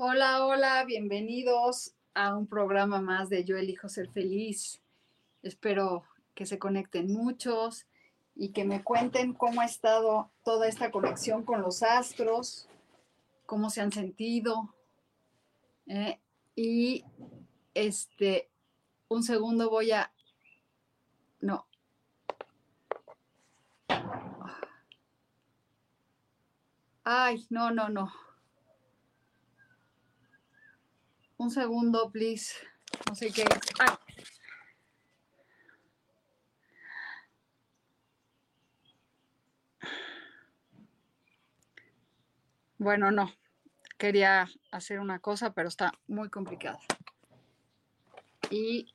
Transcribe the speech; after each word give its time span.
Hola, 0.00 0.46
hola, 0.46 0.84
bienvenidos 0.84 1.92
a 2.14 2.36
un 2.36 2.46
programa 2.46 3.00
más 3.00 3.28
de 3.30 3.42
Yo 3.42 3.56
elijo 3.56 3.88
ser 3.88 4.08
feliz. 4.08 4.80
Espero 5.42 6.04
que 6.36 6.46
se 6.46 6.56
conecten 6.56 7.12
muchos 7.12 7.84
y 8.36 8.50
que 8.50 8.64
me 8.64 8.84
cuenten 8.84 9.34
cómo 9.34 9.60
ha 9.60 9.64
estado 9.64 10.30
toda 10.44 10.68
esta 10.68 10.92
conexión 10.92 11.42
con 11.42 11.62
los 11.62 11.82
astros, 11.82 12.68
cómo 13.44 13.70
se 13.70 13.80
han 13.80 13.90
sentido. 13.90 14.72
¿eh? 15.88 16.20
y 16.54 17.04
este, 17.74 18.48
un 19.08 19.24
segundo 19.24 19.68
voy 19.68 19.90
a... 19.90 20.12
No. 21.40 21.66
Ay, 27.02 27.44
no, 27.50 27.72
no, 27.72 27.88
no. 27.88 28.27
Un 31.38 31.52
segundo, 31.52 32.10
please. 32.10 32.52
No 33.08 33.14
sé 33.14 33.30
qué. 33.30 33.44
Bueno, 42.76 43.12
no. 43.12 43.32
Quería 43.98 44.48
hacer 44.72 44.98
una 44.98 45.20
cosa, 45.20 45.52
pero 45.52 45.68
está 45.68 45.92
muy 46.08 46.28
complicado. 46.28 46.80
Y 48.50 48.92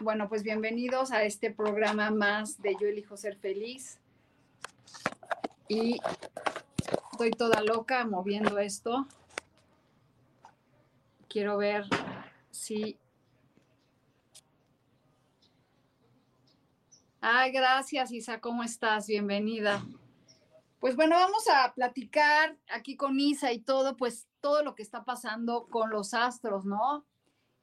bueno, 0.00 0.30
pues 0.30 0.42
bienvenidos 0.42 1.12
a 1.12 1.24
este 1.24 1.50
programa 1.50 2.10
más 2.10 2.60
de 2.62 2.74
Yo 2.80 2.88
elijo 2.88 3.18
ser 3.18 3.36
feliz. 3.36 3.98
Y 5.68 6.00
estoy 7.22 7.32
toda 7.32 7.60
loca 7.60 8.06
moviendo 8.06 8.58
esto. 8.58 9.06
Quiero 11.28 11.58
ver 11.58 11.84
si... 12.50 12.98
Ay, 17.20 17.52
gracias 17.52 18.10
Isa, 18.10 18.40
¿cómo 18.40 18.62
estás? 18.62 19.06
Bienvenida. 19.06 19.84
Pues 20.78 20.96
bueno, 20.96 21.16
vamos 21.16 21.46
a 21.54 21.74
platicar 21.74 22.56
aquí 22.72 22.96
con 22.96 23.20
Isa 23.20 23.52
y 23.52 23.60
todo, 23.60 23.98
pues 23.98 24.26
todo 24.40 24.62
lo 24.62 24.74
que 24.74 24.82
está 24.82 25.04
pasando 25.04 25.66
con 25.66 25.90
los 25.90 26.14
astros, 26.14 26.64
¿no? 26.64 27.04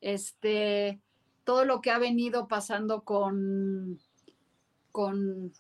Este, 0.02 1.02
todo 1.44 1.66
lo 1.66 1.82
que 1.82 1.90
ha 1.90 1.98
venido 1.98 2.48
pasando 2.48 3.04
con, 3.04 4.00
con 4.92 5.52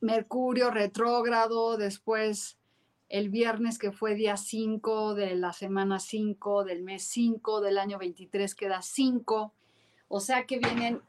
Mercurio 0.00 0.70
retrógrado, 0.70 1.76
después 1.76 2.57
el 3.08 3.30
viernes 3.30 3.78
que 3.78 3.92
fue 3.92 4.14
día 4.14 4.36
5 4.36 5.14
de 5.14 5.34
la 5.34 5.52
semana 5.52 5.98
5 5.98 6.64
del 6.64 6.82
mes 6.82 7.04
5 7.04 7.60
del 7.60 7.78
año 7.78 7.98
23 7.98 8.54
queda 8.54 8.82
5. 8.82 9.52
O 10.08 10.20
sea 10.20 10.46
que 10.46 10.58
vienen 10.58 11.00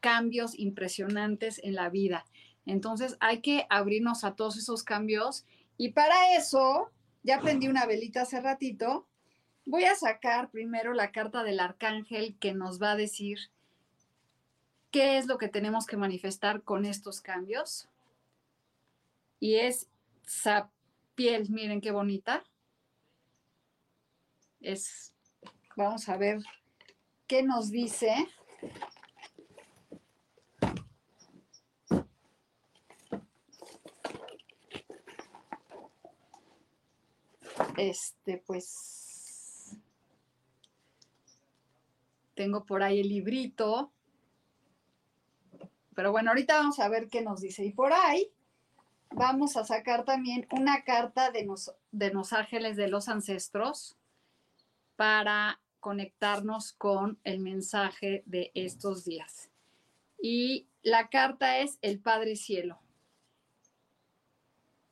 cambios 0.00 0.58
impresionantes 0.58 1.60
en 1.64 1.74
la 1.74 1.88
vida. 1.88 2.24
Entonces 2.66 3.16
hay 3.20 3.40
que 3.40 3.66
abrirnos 3.70 4.24
a 4.24 4.34
todos 4.34 4.56
esos 4.56 4.84
cambios 4.84 5.44
y 5.76 5.92
para 5.92 6.36
eso, 6.36 6.90
ya 7.22 7.40
prendí 7.40 7.68
una 7.68 7.86
velita 7.86 8.22
hace 8.22 8.40
ratito, 8.40 9.06
voy 9.64 9.84
a 9.84 9.94
sacar 9.94 10.50
primero 10.50 10.92
la 10.92 11.12
carta 11.12 11.42
del 11.42 11.60
arcángel 11.60 12.36
que 12.38 12.52
nos 12.52 12.80
va 12.80 12.92
a 12.92 12.96
decir 12.96 13.38
qué 14.90 15.18
es 15.18 15.26
lo 15.26 15.38
que 15.38 15.48
tenemos 15.48 15.86
que 15.86 15.96
manifestar 15.96 16.62
con 16.62 16.84
estos 16.84 17.20
cambios. 17.20 17.88
Y 19.40 19.56
es 19.56 19.88
piel, 21.18 21.50
miren 21.50 21.80
qué 21.80 21.90
bonita. 21.90 22.44
Es, 24.60 25.12
vamos 25.76 26.08
a 26.08 26.16
ver 26.16 26.38
qué 27.26 27.42
nos 27.42 27.70
dice. 27.72 28.14
Este, 37.76 38.38
pues, 38.46 39.76
tengo 42.36 42.64
por 42.64 42.84
ahí 42.84 43.00
el 43.00 43.08
librito. 43.08 43.90
Pero 45.96 46.12
bueno, 46.12 46.30
ahorita 46.30 46.58
vamos 46.58 46.78
a 46.78 46.88
ver 46.88 47.08
qué 47.08 47.22
nos 47.22 47.40
dice. 47.40 47.64
Y 47.64 47.72
por 47.72 47.92
ahí 47.92 48.32
vamos 49.10 49.56
a 49.56 49.64
sacar 49.64 50.04
también 50.04 50.46
una 50.50 50.84
carta 50.84 51.30
de, 51.30 51.48
de 51.92 52.10
los 52.12 52.32
ángeles 52.32 52.76
de 52.76 52.88
los 52.88 53.08
ancestros 53.08 53.96
para 54.96 55.60
conectarnos 55.80 56.72
con 56.72 57.18
el 57.24 57.40
mensaje 57.40 58.22
de 58.26 58.50
estos 58.54 59.04
días. 59.04 59.50
Y 60.20 60.66
la 60.82 61.08
carta 61.08 61.58
es 61.58 61.78
el 61.82 62.00
Padre 62.00 62.36
Cielo. 62.36 62.80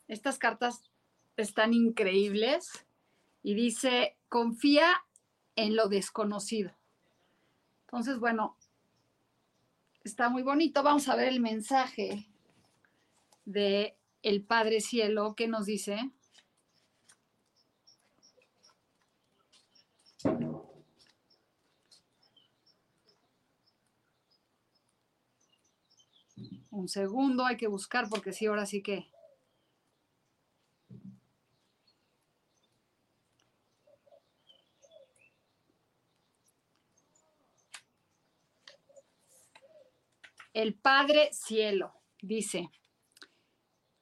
Estas 0.09 0.39
cartas 0.39 0.91
están 1.37 1.75
increíbles 1.75 2.87
y 3.43 3.55
dice, 3.55 4.17
confía 4.29 4.89
en 5.57 5.75
lo 5.75 5.89
desconocido. 5.89 6.71
Entonces, 7.87 8.19
bueno, 8.19 8.57
está 10.05 10.29
muy 10.29 10.43
bonito. 10.43 10.83
Vamos 10.83 11.09
a 11.09 11.17
ver 11.17 11.29
el 11.29 11.41
mensaje 11.41 12.29
de 13.45 13.97
el 14.27 14.43
Padre 14.43 14.81
Cielo, 14.81 15.35
¿qué 15.37 15.47
nos 15.47 15.67
dice? 15.67 16.11
Un 26.71 26.89
segundo, 26.89 27.47
hay 27.47 27.57
que 27.57 27.69
buscar 27.69 28.09
porque 28.09 28.33
sí, 28.33 28.47
ahora 28.47 28.67
sí 28.67 28.83
que... 28.83 29.07
El 40.53 40.75
Padre 40.75 41.31
Cielo 41.33 41.93
dice, 42.21 42.73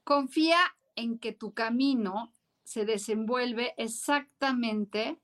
Confía 0.05 0.59
en 0.97 1.19
que 1.19 1.33
tu 1.33 1.53
camino 1.53 2.33
se 2.63 2.85
desenvuelve 2.85 3.75
exactamente 3.77 5.19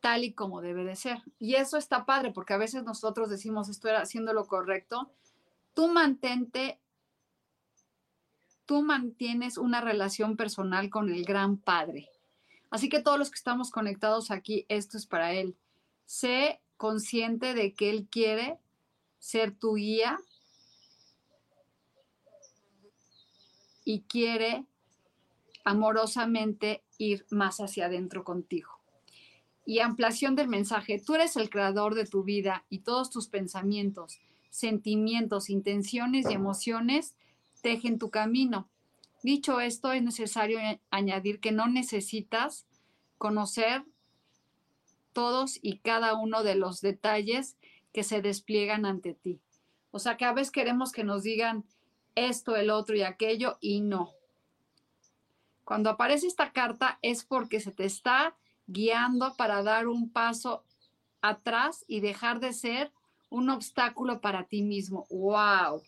tal 0.00 0.22
y 0.22 0.34
como 0.34 0.60
debe 0.60 0.84
de 0.84 0.96
ser. 0.96 1.22
Y 1.38 1.54
eso 1.54 1.78
está 1.78 2.04
padre, 2.04 2.30
porque 2.30 2.52
a 2.52 2.58
veces 2.58 2.84
nosotros 2.84 3.30
decimos 3.30 3.68
estoy 3.68 3.92
haciendo 3.92 4.34
lo 4.34 4.46
correcto. 4.46 5.10
Tú 5.72 5.88
mantente, 5.88 6.78
tú 8.66 8.82
mantienes 8.82 9.56
una 9.56 9.80
relación 9.80 10.36
personal 10.36 10.90
con 10.90 11.08
el 11.10 11.24
gran 11.24 11.56
Padre. 11.56 12.10
Así 12.68 12.88
que 12.88 13.00
todos 13.00 13.18
los 13.18 13.30
que 13.30 13.36
estamos 13.36 13.70
conectados 13.70 14.30
aquí, 14.30 14.66
esto 14.68 14.98
es 14.98 15.06
para 15.06 15.32
Él. 15.32 15.56
Sé 16.04 16.60
consciente 16.76 17.54
de 17.54 17.72
que 17.72 17.88
Él 17.88 18.06
quiere 18.10 18.58
ser 19.18 19.56
tu 19.56 19.76
guía, 19.76 20.18
y 23.84 24.02
quiere 24.02 24.66
amorosamente 25.64 26.82
ir 26.98 27.26
más 27.30 27.58
hacia 27.58 27.86
adentro 27.86 28.24
contigo. 28.24 28.70
Y 29.66 29.78
ampliación 29.78 30.36
del 30.36 30.48
mensaje, 30.48 31.00
tú 31.00 31.14
eres 31.14 31.36
el 31.36 31.48
creador 31.48 31.94
de 31.94 32.06
tu 32.06 32.22
vida 32.22 32.64
y 32.68 32.80
todos 32.80 33.10
tus 33.10 33.28
pensamientos, 33.28 34.20
sentimientos, 34.50 35.48
intenciones 35.48 36.30
y 36.30 36.34
emociones 36.34 37.14
tejen 37.62 37.98
tu 37.98 38.10
camino. 38.10 38.68
Dicho 39.22 39.60
esto, 39.60 39.92
es 39.92 40.02
necesario 40.02 40.58
añadir 40.90 41.40
que 41.40 41.50
no 41.50 41.66
necesitas 41.66 42.66
conocer 43.16 43.84
todos 45.14 45.58
y 45.62 45.78
cada 45.78 46.14
uno 46.14 46.42
de 46.42 46.56
los 46.56 46.82
detalles 46.82 47.56
que 47.92 48.02
se 48.02 48.20
despliegan 48.20 48.84
ante 48.84 49.14
ti. 49.14 49.40
O 49.92 49.98
sea, 49.98 50.18
que 50.18 50.26
a 50.26 50.34
veces 50.34 50.50
queremos 50.50 50.92
que 50.92 51.04
nos 51.04 51.22
digan 51.22 51.64
esto, 52.14 52.56
el 52.56 52.70
otro 52.70 52.96
y 52.96 53.02
aquello 53.02 53.58
y 53.60 53.80
no. 53.80 54.12
Cuando 55.64 55.90
aparece 55.90 56.26
esta 56.26 56.52
carta 56.52 56.98
es 57.02 57.24
porque 57.24 57.60
se 57.60 57.72
te 57.72 57.84
está 57.84 58.36
guiando 58.66 59.34
para 59.36 59.62
dar 59.62 59.88
un 59.88 60.10
paso 60.10 60.64
atrás 61.22 61.84
y 61.88 62.00
dejar 62.00 62.40
de 62.40 62.52
ser 62.52 62.92
un 63.30 63.50
obstáculo 63.50 64.20
para 64.20 64.44
ti 64.44 64.62
mismo. 64.62 65.06
¡Wow! 65.10 65.82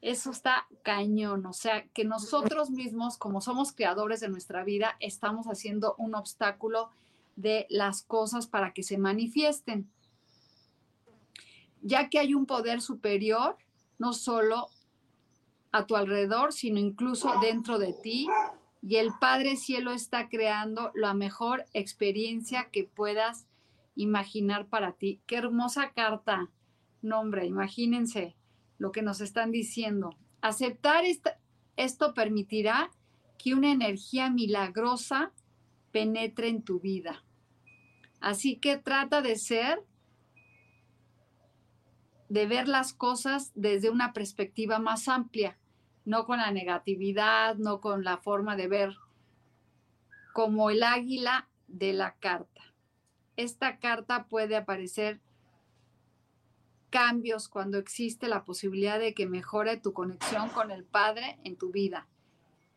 Eso 0.00 0.32
está 0.32 0.66
cañón. 0.82 1.46
O 1.46 1.52
sea, 1.52 1.86
que 1.88 2.04
nosotros 2.04 2.70
mismos, 2.70 3.16
como 3.16 3.40
somos 3.40 3.72
creadores 3.72 4.20
de 4.20 4.28
nuestra 4.28 4.64
vida, 4.64 4.96
estamos 4.98 5.46
haciendo 5.46 5.94
un 5.96 6.16
obstáculo 6.16 6.90
de 7.36 7.66
las 7.70 8.02
cosas 8.02 8.48
para 8.48 8.72
que 8.72 8.82
se 8.82 8.98
manifiesten. 8.98 9.88
Ya 11.80 12.08
que 12.08 12.18
hay 12.18 12.34
un 12.34 12.46
poder 12.46 12.82
superior, 12.82 13.56
no 13.98 14.12
solo 14.12 14.68
a 15.72 15.86
tu 15.86 15.96
alrededor, 15.96 16.52
sino 16.52 16.78
incluso 16.78 17.32
dentro 17.40 17.78
de 17.78 17.94
ti. 17.94 18.28
Y 18.82 18.96
el 18.96 19.12
Padre 19.20 19.56
Cielo 19.56 19.92
está 19.92 20.28
creando 20.28 20.92
la 20.94 21.14
mejor 21.14 21.64
experiencia 21.72 22.68
que 22.70 22.84
puedas 22.84 23.46
imaginar 23.94 24.66
para 24.66 24.92
ti. 24.92 25.20
Qué 25.26 25.36
hermosa 25.36 25.92
carta. 25.92 26.50
Nombre, 27.00 27.46
imagínense 27.46 28.36
lo 28.78 28.92
que 28.92 29.02
nos 29.02 29.20
están 29.20 29.50
diciendo. 29.50 30.16
Aceptar 30.40 31.04
esto 31.76 32.14
permitirá 32.14 32.90
que 33.38 33.54
una 33.54 33.72
energía 33.72 34.30
milagrosa 34.30 35.32
penetre 35.90 36.48
en 36.48 36.62
tu 36.62 36.80
vida. 36.80 37.24
Así 38.20 38.56
que 38.56 38.76
trata 38.76 39.20
de 39.20 39.36
ser, 39.36 39.84
de 42.28 42.46
ver 42.46 42.68
las 42.68 42.92
cosas 42.92 43.52
desde 43.54 43.90
una 43.90 44.12
perspectiva 44.12 44.78
más 44.78 45.08
amplia, 45.08 45.58
no 46.04 46.26
con 46.26 46.38
la 46.38 46.50
negatividad, 46.50 47.56
no 47.56 47.80
con 47.80 48.04
la 48.04 48.18
forma 48.18 48.56
de 48.56 48.68
ver 48.68 48.96
como 50.32 50.70
el 50.70 50.82
águila 50.82 51.48
de 51.68 51.92
la 51.92 52.14
carta. 52.14 52.62
Esta 53.36 53.78
carta 53.78 54.26
puede 54.28 54.56
aparecer 54.56 55.20
cambios 56.90 57.48
cuando 57.48 57.78
existe 57.78 58.28
la 58.28 58.44
posibilidad 58.44 58.98
de 58.98 59.14
que 59.14 59.26
mejore 59.26 59.78
tu 59.78 59.92
conexión 59.92 60.50
con 60.50 60.70
el 60.70 60.84
Padre 60.84 61.38
en 61.44 61.56
tu 61.56 61.70
vida. 61.70 62.06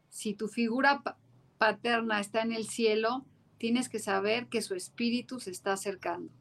Si 0.10 0.34
tu 0.34 0.48
figura 0.48 1.04
paterna 1.58 2.22
está 2.22 2.42
en 2.42 2.54
el 2.54 2.68
cielo, 2.68 3.26
tienes 3.58 3.90
que 3.90 4.00
saber 4.00 4.48
que 4.48 4.62
su 4.62 4.76
espíritu 4.76 5.40
se 5.40 5.52
está 5.52 5.74
acercando. 5.74 6.32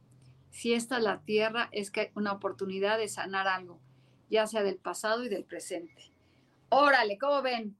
Si 0.51 0.73
esta 0.73 0.97
es 0.97 1.03
la 1.03 1.21
tierra, 1.21 1.67
es 1.73 1.91
que 1.91 2.13
una 2.15 2.31
oportunidad 2.31 2.97
de 2.97 3.09
sanar 3.09 3.47
algo, 3.49 3.81
ya 4.29 4.47
sea 4.47 4.63
del 4.63 4.77
pasado 4.77 5.25
y 5.25 5.29
del 5.29 5.43
presente. 5.43 6.14
Órale, 6.69 7.17
¿cómo 7.17 7.41
ven? 7.41 7.77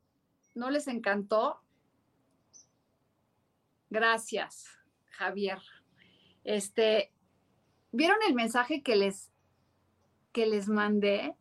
¿No 0.53 0.69
les 0.69 0.87
encantó? 0.87 1.61
Gracias, 3.89 4.67
Javier. 5.11 5.59
Este, 6.43 7.11
¿vieron 7.91 8.17
el 8.27 8.35
mensaje 8.35 8.83
que 8.83 8.95
les 8.95 9.31
que 10.31 10.45
les 10.45 10.67
mandé? 10.67 11.33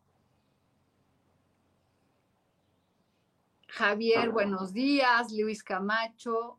Javier, 3.67 4.29
buenos 4.29 4.71
días. 4.71 5.33
Luis 5.33 5.61
Camacho. 5.61 6.57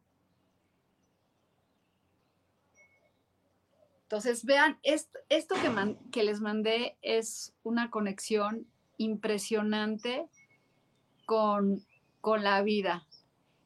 Entonces, 4.02 4.44
vean, 4.44 4.78
esto, 4.82 5.18
que, 5.30 5.96
que, 6.12 6.22
les 6.24 6.40
mandé 6.40 6.96
es 7.00 7.54
una 7.62 7.90
conexión 7.90 8.70
impresionante 8.98 10.28
con, 11.26 11.84
con 12.22 12.42
la 12.42 12.62
vida. 12.62 13.06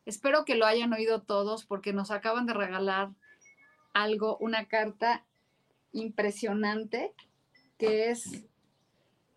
Espero 0.07 0.45
que 0.45 0.57
lo 0.57 0.67
hayan 0.67 0.93
oído 0.93 1.23
todos 1.23 1.65
porque 1.65 1.93
nos 1.93 2.11
acaban 2.11 2.47
de 2.47 2.55
regalar 2.55 3.11
algo, 3.95 4.37
una 4.39 4.67
carta 4.67 5.25
impresionante 5.93 7.15
que 7.79 8.11
es 8.11 8.45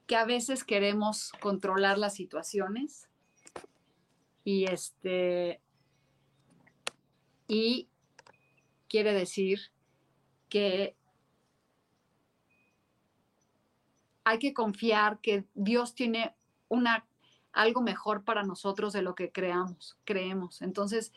que 0.07 0.15
a 0.15 0.25
veces 0.25 0.63
queremos 0.63 1.31
controlar 1.39 1.97
las 1.97 2.15
situaciones 2.15 3.07
y 4.43 4.65
este, 4.65 5.61
y 7.47 7.87
quiere 8.89 9.13
decir 9.13 9.59
que 10.49 10.95
hay 14.25 14.39
que 14.39 14.53
confiar 14.53 15.19
que 15.19 15.45
Dios 15.53 15.95
tiene 15.95 16.35
una, 16.67 17.05
algo 17.53 17.81
mejor 17.81 18.23
para 18.23 18.43
nosotros 18.43 18.93
de 18.93 19.01
lo 19.01 19.15
que 19.15 19.31
creamos, 19.31 19.97
creemos. 20.03 20.61
Entonces, 20.61 21.13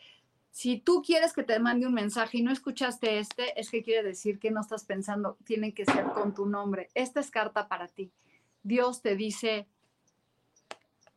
si 0.51 0.79
tú 0.79 1.01
quieres 1.05 1.33
que 1.33 1.43
te 1.43 1.59
mande 1.59 1.85
un 1.87 1.93
mensaje 1.93 2.37
y 2.37 2.43
no 2.43 2.51
escuchaste 2.51 3.19
este, 3.19 3.59
es 3.59 3.69
que 3.69 3.83
quiere 3.83 4.07
decir 4.07 4.39
que 4.39 4.51
no 4.51 4.61
estás 4.61 4.85
pensando, 4.85 5.37
tiene 5.43 5.73
que 5.73 5.85
ser 5.85 6.05
con 6.13 6.33
tu 6.33 6.45
nombre. 6.45 6.89
Esta 6.93 7.19
es 7.19 7.29
carta 7.29 7.67
para 7.67 7.87
ti. 7.87 8.11
Dios 8.63 9.01
te 9.01 9.15
dice, 9.15 9.67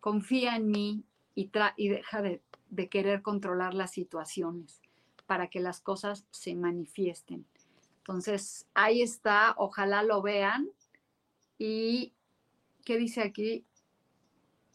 confía 0.01 0.57
en 0.57 0.71
mí, 0.71 1.05
y, 1.35 1.51
y 1.77 1.89
deja 1.89 2.23
de, 2.23 2.43
de 2.69 2.89
querer 2.89 3.23
controlar 3.23 3.75
las 3.75 3.93
situaciones 3.93 4.81
para 5.27 5.49
que 5.49 5.61
las 5.61 5.81
cosas 5.81 6.27
se 6.31 6.55
manifiesten. 6.55 7.47
Entonces, 7.99 8.67
ahí 8.75 9.03
está, 9.03 9.55
ojalá 9.57 10.03
lo 10.03 10.23
vean. 10.23 10.69
¿Y 11.59 12.13
qué 12.85 12.99
dice 12.99 13.23
aquí? 13.23 13.65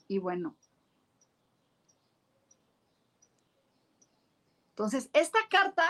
Y 0.07 0.19
bueno. 0.19 0.55
Entonces, 4.69 5.09
esta 5.13 5.39
carta 5.49 5.85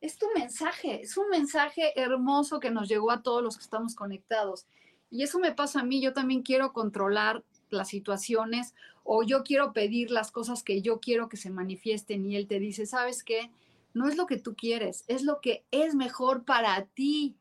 es 0.00 0.16
tu 0.16 0.26
mensaje, 0.34 1.02
es 1.02 1.16
un 1.18 1.28
mensaje 1.28 1.92
hermoso 2.00 2.58
que 2.58 2.70
nos 2.70 2.88
llegó 2.88 3.10
a 3.10 3.22
todos 3.22 3.42
los 3.42 3.56
que 3.58 3.62
estamos 3.62 3.94
conectados. 3.94 4.66
Y 5.10 5.22
eso 5.22 5.38
me 5.38 5.52
pasa 5.52 5.80
a 5.80 5.84
mí, 5.84 6.00
yo 6.00 6.14
también 6.14 6.42
quiero 6.42 6.72
controlar 6.72 7.44
las 7.68 7.88
situaciones 7.88 8.74
o 9.04 9.22
yo 9.22 9.42
quiero 9.42 9.72
pedir 9.72 10.10
las 10.10 10.30
cosas 10.30 10.62
que 10.62 10.82
yo 10.82 11.00
quiero 11.00 11.28
que 11.28 11.36
se 11.36 11.50
manifiesten 11.50 12.24
y 12.24 12.36
él 12.36 12.46
te 12.46 12.58
dice, 12.58 12.86
¿sabes 12.86 13.22
qué? 13.22 13.50
No 13.92 14.08
es 14.08 14.16
lo 14.16 14.26
que 14.26 14.38
tú 14.38 14.54
quieres, 14.54 15.04
es 15.08 15.22
lo 15.22 15.40
que 15.40 15.64
es 15.70 15.94
mejor 15.94 16.44
para 16.44 16.86
ti. 16.86 17.36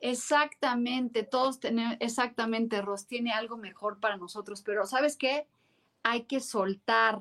Exactamente, 0.00 1.22
todos 1.24 1.60
tenemos, 1.60 1.96
exactamente, 2.00 2.80
Ros, 2.80 3.06
tiene 3.06 3.32
algo 3.32 3.58
mejor 3.58 4.00
para 4.00 4.16
nosotros, 4.16 4.62
pero 4.62 4.86
¿sabes 4.86 5.16
qué? 5.16 5.46
Hay 6.02 6.22
que 6.24 6.40
soltar, 6.40 7.20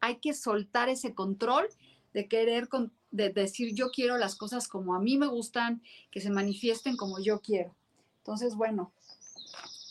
hay 0.00 0.16
que 0.16 0.34
soltar 0.34 0.90
ese 0.90 1.14
control 1.14 1.68
de 2.12 2.28
querer, 2.28 2.68
de 3.10 3.30
decir 3.30 3.74
yo 3.74 3.90
quiero 3.90 4.18
las 4.18 4.36
cosas 4.36 4.68
como 4.68 4.94
a 4.94 5.00
mí 5.00 5.16
me 5.16 5.26
gustan, 5.26 5.82
que 6.10 6.20
se 6.20 6.30
manifiesten 6.30 6.98
como 6.98 7.18
yo 7.18 7.40
quiero. 7.40 7.74
Entonces, 8.18 8.54
bueno, 8.54 8.92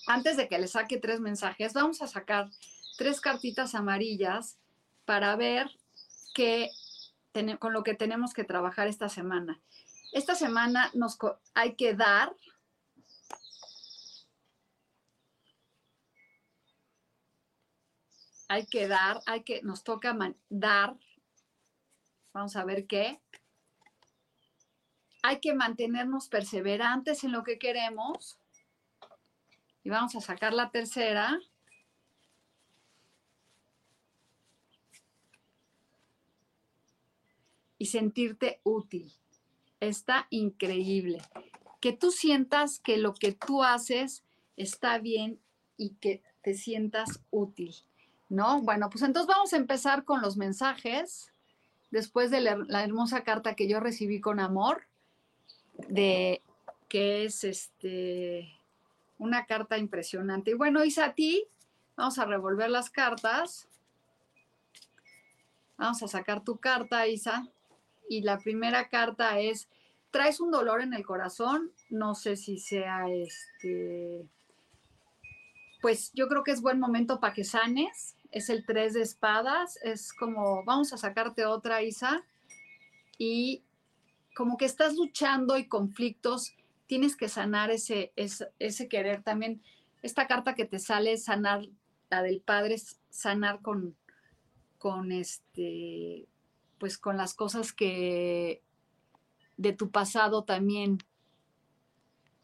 antes 0.06 0.38
de 0.38 0.48
que 0.48 0.60
le 0.60 0.68
saque 0.68 0.98
tres 0.98 1.20
mensajes, 1.20 1.74
vamos 1.74 2.04
a 2.04 2.08
sacar 2.08 2.52
tres 2.98 3.20
cartitas 3.20 3.74
amarillas 3.74 4.58
para 5.06 5.36
ver 5.36 5.72
qué 6.36 6.70
con 7.60 7.72
lo 7.72 7.84
que 7.84 7.94
tenemos 7.94 8.34
que 8.34 8.44
trabajar 8.44 8.88
esta 8.88 9.10
semana. 9.10 9.62
Esta 10.12 10.36
semana 10.36 10.90
nos 10.94 11.18
hay 11.54 11.76
que 11.76 11.94
dar 11.94 12.34
hay 18.48 18.66
que 18.66 18.88
dar, 18.88 19.22
hay 19.26 19.44
que 19.44 19.62
nos 19.62 19.84
toca 19.84 20.16
dar. 20.50 20.96
Vamos 22.34 22.56
a 22.56 22.64
ver 22.64 22.88
qué. 22.88 23.22
Hay 25.24 25.40
que 25.40 25.54
mantenernos 25.54 26.30
perseverantes 26.30 27.24
en 27.24 27.32
lo 27.32 27.44
que 27.44 27.60
queremos. 27.60 28.40
Y 29.84 29.90
vamos 29.90 30.16
a 30.16 30.22
sacar 30.22 30.54
la 30.54 30.70
tercera. 30.70 31.40
Y 37.78 37.88
sentirte 37.88 38.62
útil. 38.64 39.14
Está 39.80 40.28
increíble. 40.30 41.22
Que 41.80 41.94
tú 41.94 42.12
sientas 42.12 42.80
que 42.80 42.98
lo 42.98 43.14
que 43.14 43.32
tú 43.32 43.64
haces 43.64 44.24
está 44.56 44.98
bien 44.98 45.40
y 45.78 45.92
que 45.96 46.24
te 46.42 46.54
sientas 46.54 47.22
útil. 47.30 47.76
¿no? 48.30 48.62
Bueno, 48.62 48.90
pues 48.90 49.04
entonces 49.04 49.28
vamos 49.28 49.54
a 49.54 49.58
empezar 49.58 50.04
con 50.04 50.22
los 50.22 50.38
mensajes, 50.38 51.32
después 51.92 52.32
de 52.32 52.42
la 52.42 52.84
hermosa 52.84 53.24
carta 53.24 53.56
que 53.56 53.68
yo 53.68 53.80
recibí 53.80 54.20
con 54.20 54.40
amor, 54.40 54.84
de 55.88 56.42
que 56.90 57.26
es 57.26 57.44
este 57.44 58.54
una 59.18 59.46
carta 59.46 59.78
impresionante. 59.78 60.52
Y 60.52 60.54
bueno, 60.54 60.84
Isa, 60.84 61.06
a 61.06 61.14
ti, 61.14 61.48
vamos 61.96 62.20
a 62.20 62.26
revolver 62.26 62.70
las 62.70 62.90
cartas. 62.90 63.68
Vamos 65.78 66.04
a 66.04 66.08
sacar 66.08 66.44
tu 66.44 66.58
carta, 66.58 67.08
Isa. 67.08 67.48
Y 68.10 68.22
la 68.22 68.38
primera 68.38 68.90
carta 68.90 69.40
es, 69.40 69.70
traes 70.12 70.40
un 70.40 70.52
dolor 70.52 70.82
en 70.82 70.94
el 70.94 71.06
corazón, 71.06 71.72
no 71.90 72.16
sé 72.16 72.36
si 72.36 72.58
sea 72.58 73.06
este, 73.10 74.26
pues 75.82 76.12
yo 76.14 76.28
creo 76.28 76.44
que 76.44 76.52
es 76.52 76.62
buen 76.62 76.80
momento 76.80 77.20
para 77.20 77.34
que 77.34 77.44
sanes. 77.44 78.16
Es 78.32 78.50
el 78.50 78.66
tres 78.66 78.94
de 78.94 79.02
espadas, 79.02 79.80
es 79.84 80.12
como, 80.14 80.64
vamos 80.66 80.92
a 80.92 80.98
sacarte 80.98 81.46
otra, 81.46 81.82
Isa. 81.82 82.24
Y 83.18 83.64
como 84.36 84.58
que 84.58 84.66
estás 84.66 84.96
luchando 84.96 85.58
y 85.58 85.68
conflictos, 85.68 86.56
tienes 86.88 87.16
que 87.16 87.30
sanar 87.30 87.72
ese, 87.72 88.12
ese, 88.16 88.50
ese 88.60 88.88
querer 88.90 89.24
también. 89.24 89.62
Esta 90.02 90.28
carta 90.28 90.56
que 90.56 90.66
te 90.66 90.80
sale, 90.80 91.18
sanar, 91.18 91.68
la 92.10 92.22
del 92.22 92.42
padre, 92.42 92.76
sanar 93.10 93.62
con, 93.62 93.96
con 94.78 95.12
este, 95.12 96.28
pues 96.78 96.98
con 96.98 97.18
las 97.18 97.34
cosas 97.34 97.74
que 97.74 98.62
de 99.58 99.74
tu 99.74 99.92
pasado 99.92 100.44
también. 100.44 101.00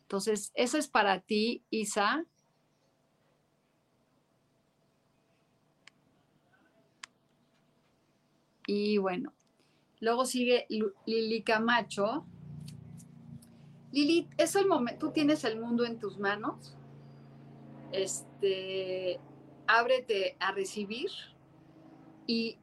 Entonces, 0.02 0.52
eso 0.56 0.78
es 0.78 0.88
para 0.88 1.22
ti, 1.22 1.64
Isa. 1.70 2.26
Y 8.66 8.98
bueno, 8.98 9.34
luego 10.00 10.26
sigue 10.26 10.66
Lili 11.06 11.44
Camacho. 11.44 12.26
Lili, 13.92 14.28
es 14.38 14.56
el 14.56 14.68
momento, 14.68 15.08
tú 15.08 15.14
tienes 15.14 15.44
el 15.44 15.60
mundo 15.60 15.86
en 15.86 16.00
tus 16.00 16.18
manos. 16.18 16.76
Este, 17.92 19.20
ábrete 19.68 20.36
a 20.40 20.52
recibir 20.52 21.12
y 22.26 22.58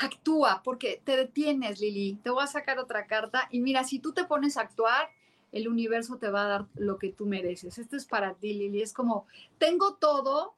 actúa, 0.00 0.62
porque 0.64 1.00
te 1.04 1.16
detienes, 1.16 1.78
Lili. 1.78 2.18
Te 2.22 2.30
voy 2.30 2.42
a 2.42 2.46
sacar 2.46 2.78
otra 2.78 3.06
carta 3.06 3.48
y 3.50 3.60
mira, 3.60 3.84
si 3.84 3.98
tú 3.98 4.12
te 4.12 4.24
pones 4.24 4.56
a 4.56 4.62
actuar, 4.62 5.10
el 5.52 5.68
universo 5.68 6.16
te 6.16 6.30
va 6.30 6.42
a 6.42 6.48
dar 6.48 6.66
lo 6.74 6.98
que 6.98 7.12
tú 7.12 7.26
mereces. 7.26 7.78
Esto 7.78 7.96
es 7.96 8.06
para 8.06 8.34
ti, 8.34 8.54
Lili. 8.54 8.80
Es 8.80 8.94
como, 8.94 9.26
tengo 9.58 9.94
todo, 9.96 10.54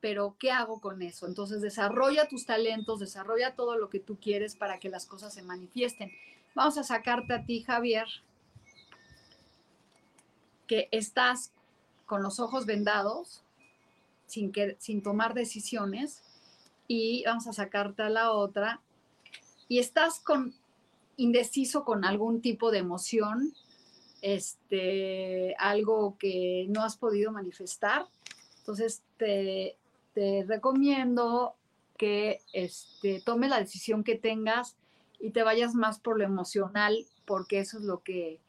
pero 0.00 0.34
¿qué 0.38 0.50
hago 0.50 0.80
con 0.80 1.00
eso? 1.00 1.28
Entonces 1.28 1.62
desarrolla 1.62 2.28
tus 2.28 2.44
talentos, 2.44 2.98
desarrolla 2.98 3.54
todo 3.54 3.76
lo 3.76 3.88
que 3.88 4.00
tú 4.00 4.18
quieres 4.18 4.56
para 4.56 4.80
que 4.80 4.88
las 4.88 5.06
cosas 5.06 5.32
se 5.32 5.42
manifiesten. 5.42 6.10
Vamos 6.54 6.76
a 6.76 6.82
sacarte 6.82 7.34
a 7.34 7.44
ti, 7.46 7.62
Javier, 7.62 8.08
que 10.66 10.88
estás 10.90 11.52
con 12.04 12.22
los 12.22 12.40
ojos 12.40 12.66
vendados, 12.66 13.44
sin, 14.26 14.50
que, 14.50 14.76
sin 14.80 15.02
tomar 15.02 15.34
decisiones, 15.34 16.20
y 16.88 17.24
vamos 17.24 17.46
a 17.46 17.52
sacarte 17.52 18.02
a 18.02 18.10
la 18.10 18.32
otra, 18.32 18.80
y 19.68 19.78
estás 19.78 20.20
con 20.20 20.54
indeciso 21.16 21.84
con 21.84 22.04
algún 22.04 22.40
tipo 22.40 22.70
de 22.70 22.78
emoción, 22.78 23.54
este, 24.22 25.54
algo 25.58 26.16
que 26.18 26.66
no 26.68 26.82
has 26.82 26.96
podido 26.96 27.32
manifestar. 27.32 28.06
Entonces 28.58 29.02
te, 29.16 29.76
te 30.14 30.44
recomiendo 30.46 31.54
que 31.96 32.40
este, 32.52 33.20
tome 33.24 33.48
la 33.48 33.58
decisión 33.58 34.04
que 34.04 34.16
tengas 34.16 34.76
y 35.20 35.30
te 35.30 35.42
vayas 35.42 35.74
más 35.74 35.98
por 36.00 36.18
lo 36.18 36.24
emocional, 36.24 37.06
porque 37.24 37.60
eso 37.60 37.78
es 37.78 37.84
lo 37.84 38.02
que 38.02 38.40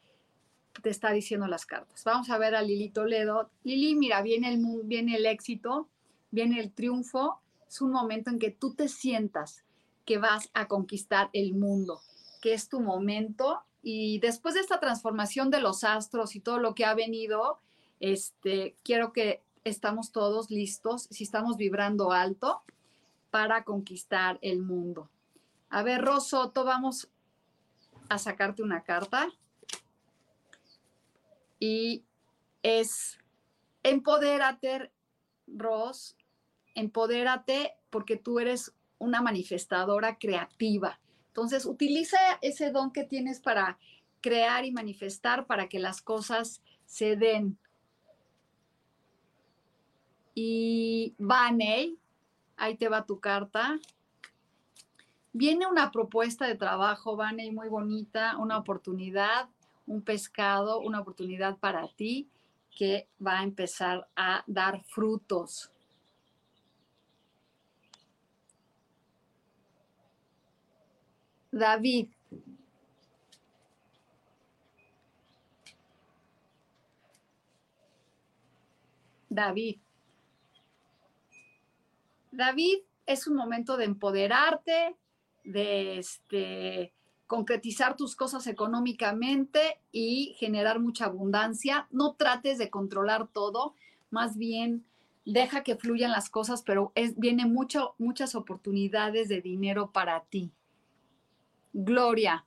te 0.82 0.90
está 0.90 1.12
diciendo 1.12 1.46
las 1.46 1.66
cartas. 1.66 2.02
Vamos 2.04 2.30
a 2.30 2.38
ver 2.38 2.54
a 2.54 2.62
Lili 2.62 2.88
Toledo. 2.88 3.50
Lili, 3.62 3.94
mira, 3.94 4.22
viene 4.22 4.52
el, 4.52 4.60
viene 4.84 5.16
el 5.16 5.26
éxito, 5.26 5.88
viene 6.30 6.60
el 6.60 6.72
triunfo. 6.72 7.40
Es 7.74 7.80
un 7.80 7.90
momento 7.90 8.30
en 8.30 8.38
que 8.38 8.52
tú 8.52 8.72
te 8.72 8.86
sientas 8.86 9.64
que 10.04 10.18
vas 10.18 10.48
a 10.54 10.68
conquistar 10.68 11.28
el 11.32 11.54
mundo, 11.54 12.02
que 12.40 12.54
es 12.54 12.68
tu 12.68 12.78
momento. 12.78 13.64
Y 13.82 14.20
después 14.20 14.54
de 14.54 14.60
esta 14.60 14.78
transformación 14.78 15.50
de 15.50 15.60
los 15.60 15.82
astros 15.82 16.36
y 16.36 16.40
todo 16.40 16.60
lo 16.60 16.76
que 16.76 16.84
ha 16.84 16.94
venido, 16.94 17.58
este, 17.98 18.76
quiero 18.84 19.12
que 19.12 19.42
estamos 19.64 20.12
todos 20.12 20.52
listos, 20.52 21.08
si 21.10 21.24
estamos 21.24 21.56
vibrando 21.56 22.12
alto 22.12 22.62
para 23.32 23.64
conquistar 23.64 24.38
el 24.40 24.62
mundo. 24.62 25.10
A 25.68 25.82
ver, 25.82 26.00
Rosoto, 26.00 26.64
vamos 26.64 27.08
a 28.08 28.18
sacarte 28.18 28.62
una 28.62 28.84
carta. 28.84 29.32
Y 31.58 32.04
es 32.62 33.18
empodérate, 33.82 34.92
Ros, 35.48 36.16
empodérate 36.74 37.74
porque 37.90 38.16
tú 38.16 38.38
eres 38.38 38.74
una 38.98 39.22
manifestadora 39.22 40.18
creativa. 40.18 40.98
Entonces, 41.28 41.66
utiliza 41.66 42.18
ese 42.42 42.70
don 42.70 42.92
que 42.92 43.04
tienes 43.04 43.40
para 43.40 43.78
crear 44.20 44.64
y 44.64 44.72
manifestar 44.72 45.46
para 45.46 45.68
que 45.68 45.78
las 45.78 46.00
cosas 46.00 46.62
se 46.86 47.16
den. 47.16 47.58
Y 50.34 51.14
Baney, 51.18 51.98
ahí 52.56 52.76
te 52.76 52.88
va 52.88 53.04
tu 53.04 53.20
carta. 53.20 53.78
Viene 55.32 55.66
una 55.66 55.90
propuesta 55.90 56.46
de 56.46 56.54
trabajo, 56.54 57.16
Baney, 57.16 57.50
muy 57.50 57.68
bonita, 57.68 58.36
una 58.38 58.56
oportunidad, 58.56 59.48
un 59.86 60.02
pescado, 60.02 60.80
una 60.80 61.00
oportunidad 61.00 61.58
para 61.58 61.88
ti 61.88 62.28
que 62.70 63.08
va 63.24 63.40
a 63.40 63.42
empezar 63.42 64.08
a 64.16 64.44
dar 64.46 64.84
frutos. 64.84 65.73
David. 71.54 72.08
David. 79.28 79.78
David, 82.32 82.78
es 83.06 83.28
un 83.28 83.36
momento 83.36 83.76
de 83.76 83.84
empoderarte, 83.84 84.96
de 85.44 85.98
este, 85.98 86.92
concretizar 87.28 87.96
tus 87.96 88.16
cosas 88.16 88.48
económicamente 88.48 89.78
y 89.92 90.34
generar 90.38 90.80
mucha 90.80 91.04
abundancia. 91.04 91.86
No 91.92 92.14
trates 92.14 92.58
de 92.58 92.68
controlar 92.68 93.28
todo, 93.28 93.76
más 94.10 94.36
bien 94.36 94.84
deja 95.24 95.62
que 95.62 95.76
fluyan 95.76 96.10
las 96.10 96.30
cosas, 96.30 96.62
pero 96.62 96.90
es, 96.96 97.16
viene 97.16 97.46
mucho, 97.46 97.94
muchas 97.98 98.34
oportunidades 98.34 99.28
de 99.28 99.40
dinero 99.40 99.92
para 99.92 100.24
ti. 100.24 100.50
Gloria. 101.74 102.46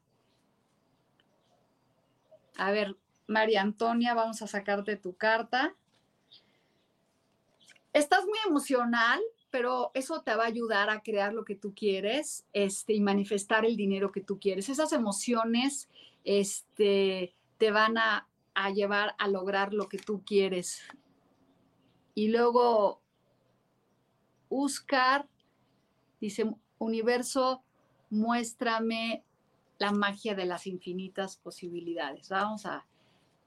A 2.56 2.72
ver, 2.72 2.96
María 3.28 3.62
Antonia, 3.62 4.14
vamos 4.14 4.42
a 4.42 4.48
sacarte 4.48 4.96
tu 4.96 5.18
carta. 5.18 5.76
Estás 7.92 8.26
muy 8.26 8.40
emocional, 8.48 9.20
pero 9.52 9.92
eso 9.94 10.22
te 10.22 10.34
va 10.34 10.46
a 10.46 10.48
ayudar 10.48 10.90
a 10.90 11.02
crear 11.02 11.34
lo 11.34 11.44
que 11.44 11.56
tú 11.56 11.74
quieres 11.76 12.46
este, 12.54 12.94
y 12.94 13.02
manifestar 13.02 13.66
el 13.66 13.76
dinero 13.76 14.14
que 14.14 14.22
tú 14.22 14.40
quieres. 14.40 14.70
Esas 14.70 14.94
emociones 14.94 15.90
este, 16.24 17.36
te 17.58 17.72
van 17.72 17.98
a, 17.98 18.30
a 18.54 18.72
llevar 18.72 19.14
a 19.20 19.28
lograr 19.28 19.74
lo 19.74 19.90
que 19.90 19.98
tú 19.98 20.24
quieres. 20.24 20.84
Y 22.16 22.30
luego, 22.30 23.02
Oscar 24.48 25.28
dice, 26.22 26.50
universo, 26.78 27.66
muéstrame 28.10 29.24
la 29.80 29.92
magia 29.92 30.36
de 30.36 30.46
las 30.46 30.68
infinitas 30.68 31.38
posibilidades. 31.38 32.30
Vamos 32.30 32.66
a 32.66 32.86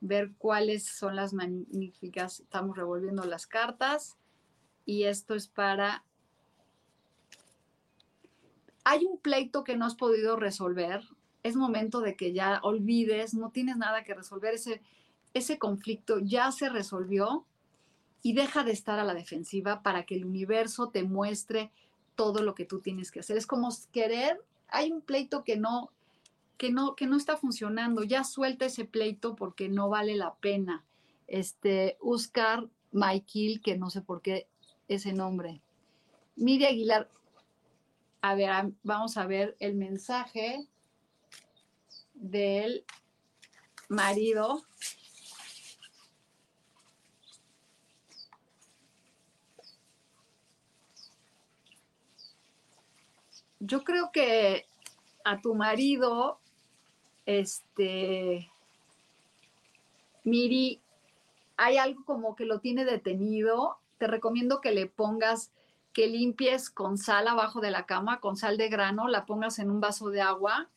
ver 0.00 0.32
cuáles 0.38 0.86
son 0.86 1.16
las 1.16 1.32
magníficas. 1.32 2.40
Estamos 2.40 2.76
revolviendo 2.76 3.24
las 3.24 3.46
cartas 3.46 4.16
y 4.86 5.04
esto 5.04 5.34
es 5.34 5.48
para... 5.48 6.04
Hay 8.84 9.04
un 9.04 9.18
pleito 9.18 9.62
que 9.62 9.76
no 9.76 9.84
has 9.84 9.94
podido 9.94 10.36
resolver, 10.36 11.02
es 11.42 11.54
momento 11.54 12.00
de 12.00 12.16
que 12.16 12.32
ya 12.32 12.60
olvides, 12.62 13.34
no 13.34 13.50
tienes 13.50 13.76
nada 13.76 14.04
que 14.04 14.14
resolver, 14.14 14.54
ese, 14.54 14.80
ese 15.34 15.58
conflicto 15.58 16.18
ya 16.18 16.50
se 16.50 16.70
resolvió 16.70 17.46
y 18.22 18.32
deja 18.32 18.64
de 18.64 18.72
estar 18.72 18.98
a 18.98 19.04
la 19.04 19.14
defensiva 19.14 19.82
para 19.82 20.04
que 20.04 20.16
el 20.16 20.24
universo 20.24 20.88
te 20.88 21.02
muestre 21.04 21.70
todo 22.20 22.42
lo 22.42 22.54
que 22.54 22.66
tú 22.66 22.80
tienes 22.80 23.10
que 23.10 23.20
hacer. 23.20 23.38
Es 23.38 23.46
como 23.46 23.70
querer, 23.92 24.44
hay 24.68 24.92
un 24.92 25.00
pleito 25.00 25.42
que 25.42 25.56
no, 25.56 25.90
que 26.58 26.70
no, 26.70 26.94
que 26.94 27.06
no 27.06 27.16
está 27.16 27.38
funcionando, 27.38 28.02
ya 28.02 28.24
suelta 28.24 28.66
ese 28.66 28.84
pleito 28.84 29.34
porque 29.34 29.70
no 29.70 29.88
vale 29.88 30.14
la 30.16 30.34
pena. 30.34 30.84
Este, 31.28 31.96
Oscar 31.98 32.68
Michael, 32.92 33.62
que 33.64 33.78
no 33.78 33.88
sé 33.88 34.02
por 34.02 34.20
qué 34.20 34.46
ese 34.86 35.14
nombre. 35.14 35.62
Miri 36.36 36.66
Aguilar, 36.66 37.08
a 38.20 38.34
ver, 38.34 38.50
vamos 38.82 39.16
a 39.16 39.24
ver 39.24 39.56
el 39.58 39.74
mensaje 39.74 40.68
del 42.12 42.84
marido. 43.88 44.62
Yo 53.60 53.84
creo 53.84 54.10
que 54.10 54.66
a 55.24 55.40
tu 55.40 55.54
marido, 55.54 56.38
este, 57.26 58.50
Miri, 60.24 60.80
hay 61.56 61.76
algo 61.76 62.04
como 62.04 62.34
que 62.36 62.46
lo 62.46 62.60
tiene 62.60 62.84
detenido. 62.84 63.76
Te 63.98 64.06
recomiendo 64.06 64.60
que 64.62 64.72
le 64.72 64.86
pongas, 64.86 65.50
que 65.92 66.06
limpies 66.06 66.70
con 66.70 66.96
sal 66.96 67.28
abajo 67.28 67.60
de 67.60 67.70
la 67.70 67.84
cama, 67.84 68.20
con 68.20 68.36
sal 68.36 68.56
de 68.56 68.68
grano, 68.68 69.08
la 69.08 69.26
pongas 69.26 69.58
en 69.58 69.70
un 69.70 69.80
vaso 69.80 70.08
de 70.08 70.22
agua 70.22 70.68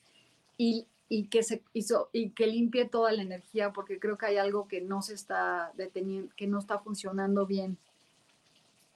y, 0.58 0.88
que 1.30 1.44
se 1.44 1.62
hizo 1.74 2.10
y 2.12 2.32
que 2.32 2.48
limpie 2.48 2.86
toda 2.86 3.12
la 3.12 3.22
energía, 3.22 3.72
porque 3.72 4.00
creo 4.00 4.18
que 4.18 4.26
hay 4.26 4.38
algo 4.38 4.68
que 4.68 4.82
no 4.82 5.02
se 5.02 5.14
está 5.14 5.72
deteniendo, 5.76 6.34
que 6.36 6.48
no 6.48 6.60
está 6.60 6.80
funcionando 6.80 7.46
bien 7.46 7.78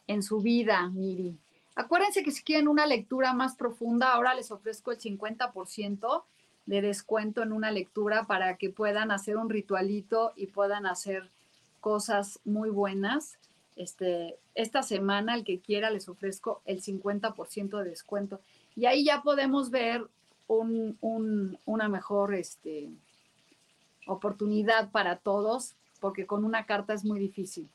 en 0.07 0.23
su 0.23 0.41
vida, 0.41 0.89
Miri. 0.89 1.37
Acuérdense 1.77 2.23
que 2.23 2.31
si 2.31 2.41
quieren 2.41 2.67
una 2.67 2.87
lectura 2.87 3.33
más 3.33 3.55
profunda, 3.55 4.11
ahora 4.11 4.33
les 4.33 4.49
ofrezco 4.49 4.91
el 4.91 4.97
50% 4.97 6.23
de 6.65 6.81
descuento 6.81 7.43
en 7.43 7.51
una 7.51 7.69
lectura 7.69 8.25
para 8.25 8.57
que 8.57 8.71
puedan 8.71 9.11
hacer 9.11 9.37
un 9.37 9.47
ritualito 9.47 10.33
y 10.35 10.47
puedan 10.47 10.87
hacer 10.87 11.29
cosas 11.79 12.39
muy 12.45 12.71
buenas. 12.71 13.37
Este, 13.75 14.39
esta 14.55 14.81
semana, 14.81 15.35
el 15.35 15.43
que 15.43 15.59
quiera, 15.59 15.91
les 15.91 16.09
ofrezco 16.09 16.63
el 16.65 16.81
50% 16.81 17.77
de 17.77 17.89
descuento. 17.91 18.41
Y 18.75 18.87
ahí 18.87 19.05
ya 19.05 19.21
podemos 19.21 19.69
ver 19.69 20.07
una 20.47 21.89
mejor 21.89 22.33
este, 22.33 22.89
oportunidad 24.07 24.89
para 24.89 25.17
todos, 25.17 25.75
porque 25.99 26.25
con 26.25 26.43
una 26.43 26.65
carta 26.65 26.95
es 26.95 27.05
muy 27.05 27.19
difícil. 27.19 27.69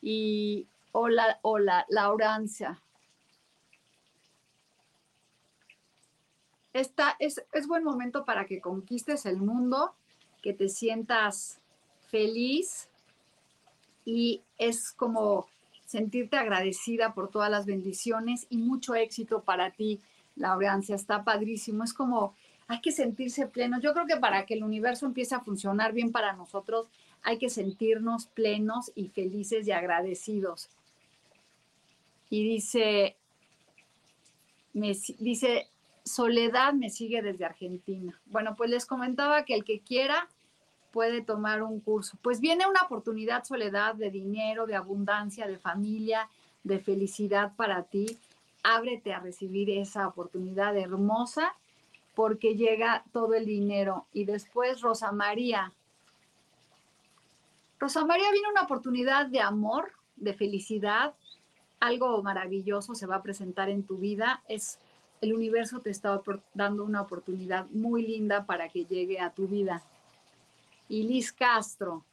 Y 0.00 0.68
hola, 0.92 1.40
hola, 1.42 1.84
Laurancia. 1.88 2.80
Esta 6.72 7.16
es, 7.18 7.42
es 7.52 7.66
buen 7.66 7.84
momento 7.84 8.24
para 8.24 8.46
que 8.46 8.60
conquistes 8.60 9.26
el 9.26 9.38
mundo, 9.38 9.94
que 10.42 10.52
te 10.52 10.68
sientas 10.68 11.60
feliz 12.10 12.88
y 14.04 14.42
es 14.58 14.92
como 14.92 15.46
sentirte 15.86 16.36
agradecida 16.36 17.14
por 17.14 17.30
todas 17.30 17.50
las 17.50 17.66
bendiciones 17.66 18.46
y 18.48 18.58
mucho 18.58 18.94
éxito 18.94 19.42
para 19.42 19.70
ti, 19.70 20.00
Laureancia. 20.36 20.94
Está 20.94 21.24
padrísimo. 21.24 21.84
Es 21.84 21.92
como 21.92 22.34
hay 22.68 22.80
que 22.80 22.92
sentirse 22.92 23.48
plenos. 23.48 23.82
Yo 23.82 23.92
creo 23.92 24.06
que 24.06 24.16
para 24.16 24.46
que 24.46 24.54
el 24.54 24.62
universo 24.62 25.04
empiece 25.04 25.34
a 25.34 25.40
funcionar 25.40 25.92
bien 25.92 26.12
para 26.12 26.32
nosotros, 26.34 26.86
hay 27.22 27.36
que 27.38 27.50
sentirnos 27.50 28.26
plenos 28.26 28.92
y 28.94 29.08
felices 29.08 29.66
y 29.66 29.72
agradecidos. 29.72 30.68
Y 32.30 32.44
dice, 32.44 33.16
me, 34.72 34.96
dice, 35.18 35.68
Soledad 36.04 36.72
me 36.72 36.90
sigue 36.90 37.22
desde 37.22 37.44
Argentina. 37.44 38.20
Bueno, 38.26 38.54
pues 38.56 38.70
les 38.70 38.86
comentaba 38.86 39.44
que 39.44 39.54
el 39.54 39.64
que 39.64 39.80
quiera 39.80 40.28
puede 40.92 41.22
tomar 41.22 41.62
un 41.62 41.80
curso. 41.80 42.18
Pues 42.22 42.40
viene 42.40 42.66
una 42.66 42.82
oportunidad, 42.82 43.44
Soledad, 43.44 43.94
de 43.94 44.10
dinero, 44.10 44.66
de 44.66 44.74
abundancia, 44.74 45.46
de 45.46 45.58
familia, 45.58 46.28
de 46.64 46.78
felicidad 46.80 47.54
para 47.56 47.84
ti. 47.84 48.18
Ábrete 48.62 49.12
a 49.12 49.20
recibir 49.20 49.70
esa 49.70 50.06
oportunidad 50.06 50.76
hermosa 50.76 51.54
porque 52.14 52.56
llega 52.56 53.04
todo 53.12 53.34
el 53.34 53.46
dinero. 53.46 54.06
Y 54.12 54.24
después 54.24 54.80
Rosa 54.80 55.12
María. 55.12 55.72
Rosa 57.78 58.04
María 58.04 58.30
viene 58.30 58.50
una 58.50 58.62
oportunidad 58.62 59.26
de 59.26 59.40
amor, 59.40 59.92
de 60.16 60.34
felicidad. 60.34 61.14
Algo 61.78 62.22
maravilloso 62.22 62.94
se 62.94 63.06
va 63.06 63.16
a 63.16 63.22
presentar 63.22 63.70
en 63.70 63.84
tu 63.84 63.96
vida. 63.96 64.42
Es 64.48 64.78
el 65.20 65.34
universo 65.34 65.80
te 65.80 65.90
está 65.90 66.20
dando 66.54 66.84
una 66.84 67.02
oportunidad 67.02 67.66
muy 67.70 68.06
linda 68.06 68.46
para 68.46 68.68
que 68.68 68.84
llegue 68.84 69.20
a 69.20 69.30
tu 69.30 69.46
vida. 69.46 69.82
Y 70.88 71.02
Liz 71.02 71.32
Castro. 71.32 72.04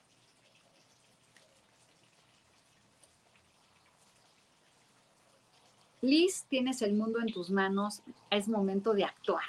Liz, 6.01 6.45
tienes 6.47 6.81
el 6.81 6.93
mundo 6.93 7.19
en 7.19 7.33
tus 7.33 7.49
manos, 7.49 8.03
es 8.29 8.47
momento 8.47 8.93
de 8.93 9.03
actuar. 9.03 9.43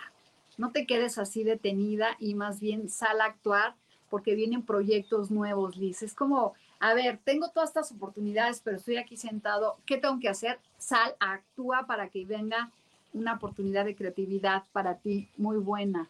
No 0.57 0.73
te 0.73 0.87
quedes 0.87 1.18
así 1.18 1.44
detenida 1.44 2.16
y 2.18 2.35
más 2.35 2.59
bien 2.59 2.88
sal 2.88 3.21
a 3.21 3.27
actuar 3.27 3.75
porque 4.09 4.35
vienen 4.35 4.62
proyectos 4.62 5.31
nuevos, 5.31 5.77
Liz. 5.77 6.03
Es 6.03 6.14
como, 6.14 6.55
a 6.81 6.94
ver, 6.94 7.21
tengo 7.23 7.51
todas 7.51 7.71
estas 7.71 7.92
oportunidades, 7.92 8.61
pero 8.64 8.79
estoy 8.79 8.97
aquí 8.97 9.16
sentado, 9.16 9.77
¿qué 9.85 9.99
tengo 9.99 10.18
que 10.18 10.29
hacer? 10.29 10.59
Sal, 10.79 11.14
actúa 11.21 11.87
para 11.87 12.09
que 12.09 12.25
venga 12.25 12.73
una 13.12 13.35
oportunidad 13.35 13.85
de 13.85 13.97
creatividad 13.97 14.64
para 14.73 14.99
ti 14.99 15.31
muy 15.37 15.57
buena. 15.57 16.09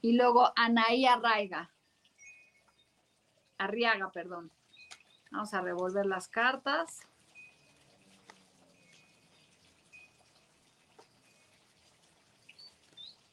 Y 0.00 0.12
luego 0.12 0.52
Anaí 0.56 1.06
Arraiga. 1.06 1.70
Arriaga, 3.58 4.10
perdón. 4.12 4.50
Vamos 5.30 5.52
a 5.52 5.60
revolver 5.60 6.06
las 6.06 6.28
cartas. 6.28 7.00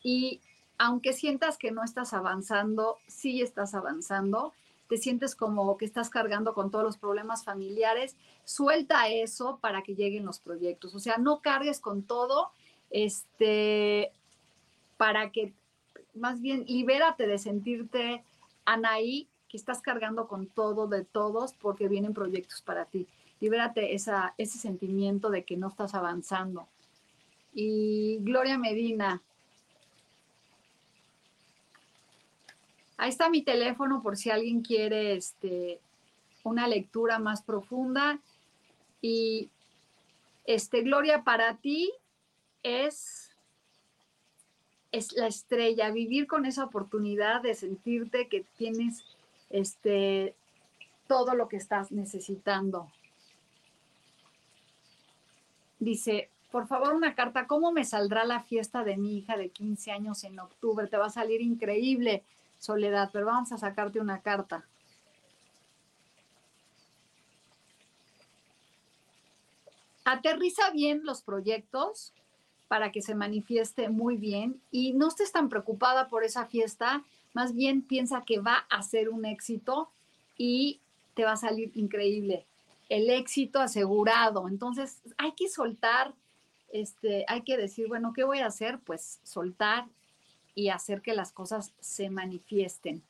Y 0.02 0.41
aunque 0.78 1.13
sientas 1.13 1.58
que 1.58 1.72
no 1.72 1.84
estás 1.84 2.13
avanzando, 2.13 2.98
sí 3.08 3.41
estás 3.41 3.74
avanzando, 3.74 4.54
te 4.88 4.98
sientes 4.98 5.36
como 5.36 5.78
que 5.78 5.86
estás 5.86 6.10
cargando 6.10 6.54
con 6.54 6.70
todos 6.70 6.84
los 6.84 6.98
problemas 6.98 7.44
familiares, 7.44 8.15
suelta 8.44 9.08
eso 9.08 9.58
para 9.62 9.82
que 9.82 9.96
lleguen 9.96 10.26
los 10.26 10.39
proyectos. 10.39 10.94
O 10.94 11.00
sea, 11.00 11.18
no 11.18 11.41
cargues 11.41 11.80
con 11.80 12.04
todo 12.04 12.52
este, 12.95 14.13
para 14.95 15.29
que 15.29 15.51
más 16.13 16.41
bien 16.41 16.63
libérate 16.65 17.27
de 17.27 17.38
sentirte 17.38 18.23
Anaí, 18.63 19.27
que 19.49 19.58
estás 19.58 19.81
cargando 19.81 20.29
con 20.29 20.47
todo 20.47 20.88
de 20.88 21.03
todos 21.03 21.51
porque 21.53 21.89
vienen 21.89 22.13
proyectos 22.13 22.62
para 22.62 22.86
ti. 22.86 23.05
Libérate 23.41 23.95
esa, 23.95 24.34
ese 24.38 24.58
sentimiento 24.60 25.29
de 25.29 25.43
que 25.43 25.58
no 25.58 25.67
estás 25.67 25.93
avanzando. 25.93 26.69
Y 27.53 28.19
Gloria 28.21 28.58
Medina. 28.58 29.21
Ahí 32.95 33.10
está 33.10 33.29
mi 33.29 33.41
teléfono 33.41 34.01
por 34.01 34.15
si 34.15 34.29
alguien 34.29 34.62
quiere 34.62 35.17
este, 35.17 35.81
una 36.43 36.65
lectura 36.65 37.19
más 37.19 37.41
profunda. 37.41 38.21
Y 39.01 39.49
este, 40.45 40.81
Gloria, 40.81 41.25
para 41.25 41.58
ti, 41.58 41.91
es, 42.65 43.30
es 44.91 45.13
la 45.13 45.28
estrella, 45.28 45.91
vivir 45.91 46.25
con 46.25 46.45
esa 46.45 46.65
oportunidad 46.65 47.41
de 47.41 47.54
sentirte 47.54 48.28
que 48.28 48.43
tienes 48.58 49.04
este, 49.51 50.36
todo 51.08 51.36
lo 51.36 51.47
que 51.47 51.58
estás 51.58 51.91
necesitando. 51.91 52.91
Dice, 55.80 56.30
por 56.51 56.67
favor, 56.67 56.93
una 56.93 57.13
carta, 57.13 57.45
¿cómo 57.45 57.71
me 57.71 57.86
saldrá 57.86 58.25
la 58.25 58.41
fiesta 58.41 58.84
de 58.84 58.97
mi 58.97 59.17
hija 59.17 59.38
de 59.38 59.49
15 59.49 59.91
años 59.91 60.23
en 60.23 60.39
octubre? 60.39 60.88
Te 60.88 60.97
va 60.97 61.06
a 61.06 61.12
salir 61.12 61.41
increíble, 61.41 62.23
Soledad, 62.58 63.12
pero 63.13 63.28
vamos 63.28 63.51
a 63.51 63.60
sacarte 63.60 63.99
una 63.99 64.21
carta. 64.21 64.65
Aterriza 70.04 70.71
bien 70.71 71.04
los 71.04 71.21
proyectos, 71.21 72.13
para 72.67 72.91
que 72.91 73.01
se 73.01 73.15
manifieste 73.15 73.89
muy 73.89 74.17
bien 74.17 74.60
y 74.71 74.93
no 74.93 75.08
estés 75.08 75.32
tan 75.32 75.49
preocupada 75.49 76.08
por 76.08 76.23
esa 76.23 76.45
fiesta, 76.47 77.04
más 77.34 77.54
bien 77.54 77.82
piensa 77.82 78.23
que 78.25 78.39
va 78.39 78.65
a 78.69 78.82
ser 78.82 79.10
un 79.10 79.25
éxito 79.25 79.89
y 80.38 80.80
te 81.13 81.25
va 81.25 81.34
a 81.34 81.38
salir 81.38 81.71
increíble. 81.75 82.45
El 82.89 83.10
éxito 83.10 83.60
asegurado. 83.60 84.47
Entonces 84.47 84.99
hay 85.17 85.34
que 85.34 85.49
soltar, 85.49 86.13
este, 86.71 87.25
hay 87.28 87.41
que 87.41 87.58
decir, 87.58 87.88
bueno, 87.88 88.13
¿qué 88.13 88.23
voy 88.23 88.39
a 88.39 88.47
hacer? 88.47 88.80
Pues 88.80 89.19
soltar 89.23 89.86
y 90.56 90.69
hacer 90.69 91.01
que 91.01 91.13
las 91.13 91.32
cosas 91.32 91.73
se 91.80 92.10
manifiesten. 92.10 93.04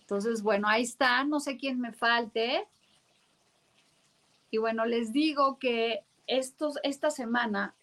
Entonces, 0.00 0.42
bueno, 0.42 0.68
ahí 0.68 0.82
está, 0.82 1.24
no 1.24 1.40
sé 1.40 1.56
quién 1.56 1.80
me 1.80 1.92
falte. 1.92 2.66
Y 4.50 4.58
bueno, 4.58 4.84
les 4.84 5.12
digo 5.12 5.58
que 5.58 6.00
estos, 6.26 6.78
esta 6.82 7.10
semana 7.10 7.74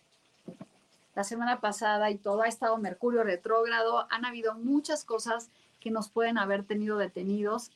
la 1.16 1.24
semana 1.24 1.60
pasada 1.60 2.10
y 2.10 2.18
todo 2.18 2.42
ha 2.42 2.48
estado 2.48 2.78
Mercurio 2.78 3.24
retrógrado, 3.24 4.08
han 4.10 4.26
habido 4.26 4.56
muchas 4.56 5.04
cosas 5.04 5.50
que 5.80 5.92
nos 5.92 6.10
pueden 6.10 6.38
haber 6.38 6.64
tenido 6.64 6.98
detenidos. 6.98 7.72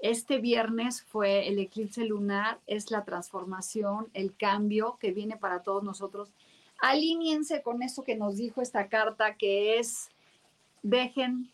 Este 0.00 0.38
viernes 0.38 1.02
fue 1.02 1.48
el 1.48 1.58
eclipse 1.58 2.04
lunar, 2.04 2.58
es 2.66 2.90
la 2.90 3.04
transformación, 3.04 4.08
el 4.14 4.34
cambio 4.34 4.96
que 4.98 5.12
viene 5.12 5.36
para 5.36 5.62
todos 5.62 5.82
nosotros. 5.82 6.30
Alíñense 6.80 7.62
con 7.62 7.82
eso 7.82 8.02
que 8.02 8.16
nos 8.16 8.36
dijo 8.36 8.62
esta 8.62 8.88
carta, 8.88 9.34
que 9.34 9.78
es, 9.78 10.08
déjenle 10.82 11.50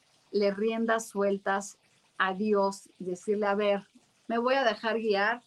riendas 0.55 1.09
sueltas 1.09 1.79
a 2.19 2.35
Dios, 2.35 2.89
decirle, 3.01 3.47
a 3.47 3.55
ver, 3.57 3.87
me 4.29 4.39
voy 4.39 4.55
a 4.55 4.65
dejar 4.65 4.99
guiar, 4.99 5.43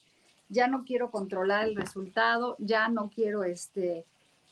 ya 0.50 0.68
no 0.68 0.84
quiero 0.84 1.12
controlar 1.12 1.68
el 1.68 1.76
resultado, 1.76 2.58
ya 2.60 2.90
no 2.90 3.10
quiero 3.10 3.44
este, 3.46 4.06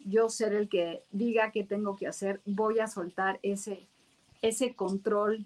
yo 0.07 0.29
ser 0.29 0.53
el 0.53 0.69
que 0.69 1.03
diga 1.11 1.51
qué 1.51 1.63
tengo 1.63 1.95
que 1.95 2.07
hacer, 2.07 2.41
voy 2.45 2.79
a 2.79 2.87
soltar 2.87 3.39
ese, 3.43 3.87
ese 4.41 4.73
control 4.73 5.45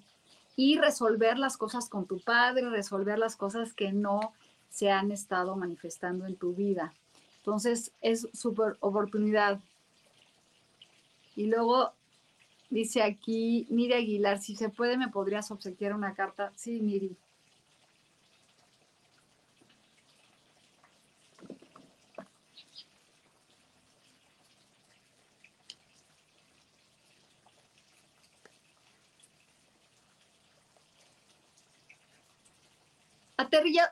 y 0.55 0.77
resolver 0.77 1.37
las 1.37 1.57
cosas 1.57 1.89
con 1.89 2.05
tu 2.05 2.19
padre, 2.19 2.69
resolver 2.69 3.17
las 3.17 3.35
cosas 3.35 3.73
que 3.73 3.91
no 3.91 4.33
se 4.69 4.91
han 4.91 5.11
estado 5.11 5.55
manifestando 5.55 6.25
en 6.25 6.35
tu 6.35 6.53
vida. 6.53 6.93
Entonces 7.37 7.91
es 8.01 8.27
súper 8.33 8.77
oportunidad. 8.79 9.59
Y 11.35 11.47
luego 11.47 11.93
dice 12.69 13.01
aquí, 13.01 13.65
Miri 13.69 13.93
Aguilar, 13.93 14.39
si 14.39 14.55
se 14.55 14.69
puede, 14.69 14.97
¿me 14.97 15.07
podrías 15.07 15.49
obsequiar 15.51 15.93
una 15.93 16.13
carta? 16.13 16.53
Sí, 16.55 16.79
Miri. 16.81 17.17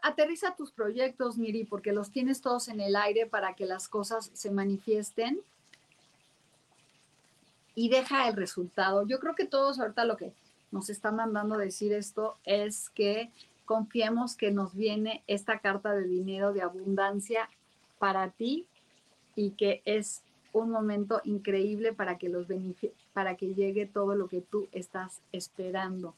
Aterriza 0.01 0.55
tus 0.55 0.71
proyectos, 0.71 1.37
Miri, 1.37 1.65
porque 1.65 1.91
los 1.91 2.11
tienes 2.11 2.41
todos 2.41 2.67
en 2.67 2.79
el 2.79 2.95
aire 2.95 3.25
para 3.25 3.55
que 3.55 3.65
las 3.65 3.87
cosas 3.87 4.31
se 4.33 4.51
manifiesten 4.51 5.39
y 7.75 7.89
deja 7.89 8.27
el 8.27 8.35
resultado. 8.35 9.07
Yo 9.07 9.19
creo 9.19 9.35
que 9.35 9.45
todos 9.45 9.79
ahorita 9.79 10.05
lo 10.05 10.17
que 10.17 10.33
nos 10.71 10.89
está 10.89 11.11
mandando 11.11 11.57
decir 11.57 11.93
esto 11.93 12.37
es 12.45 12.89
que 12.89 13.31
confiemos 13.65 14.35
que 14.35 14.51
nos 14.51 14.73
viene 14.73 15.23
esta 15.27 15.59
carta 15.59 15.93
de 15.93 16.03
dinero 16.03 16.53
de 16.53 16.61
abundancia 16.61 17.49
para 17.99 18.29
ti 18.31 18.65
y 19.35 19.51
que 19.51 19.81
es 19.85 20.21
un 20.53 20.71
momento 20.71 21.21
increíble 21.23 21.93
para 21.93 22.17
que 22.17 22.29
los 22.29 22.47
para 23.13 23.35
que 23.35 23.53
llegue 23.53 23.85
todo 23.85 24.15
lo 24.15 24.27
que 24.27 24.41
tú 24.41 24.67
estás 24.71 25.21
esperando 25.31 26.15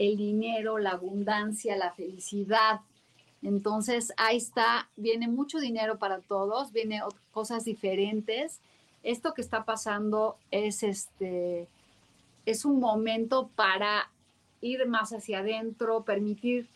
el 0.00 0.16
dinero, 0.16 0.78
la 0.78 0.92
abundancia, 0.92 1.76
la 1.76 1.92
felicidad. 1.92 2.80
Entonces, 3.42 4.14
ahí 4.16 4.38
está, 4.38 4.88
viene 4.96 5.28
mucho 5.28 5.58
dinero 5.58 5.98
para 5.98 6.20
todos, 6.20 6.72
viene 6.72 7.02
cosas 7.32 7.66
diferentes. 7.66 8.60
Esto 9.02 9.34
que 9.34 9.42
está 9.42 9.66
pasando 9.66 10.36
es 10.50 10.82
este 10.82 11.68
es 12.46 12.64
un 12.64 12.80
momento 12.80 13.50
para 13.54 14.10
ir 14.62 14.86
más 14.88 15.12
hacia 15.12 15.40
adentro, 15.40 16.02
permitir 16.02 16.66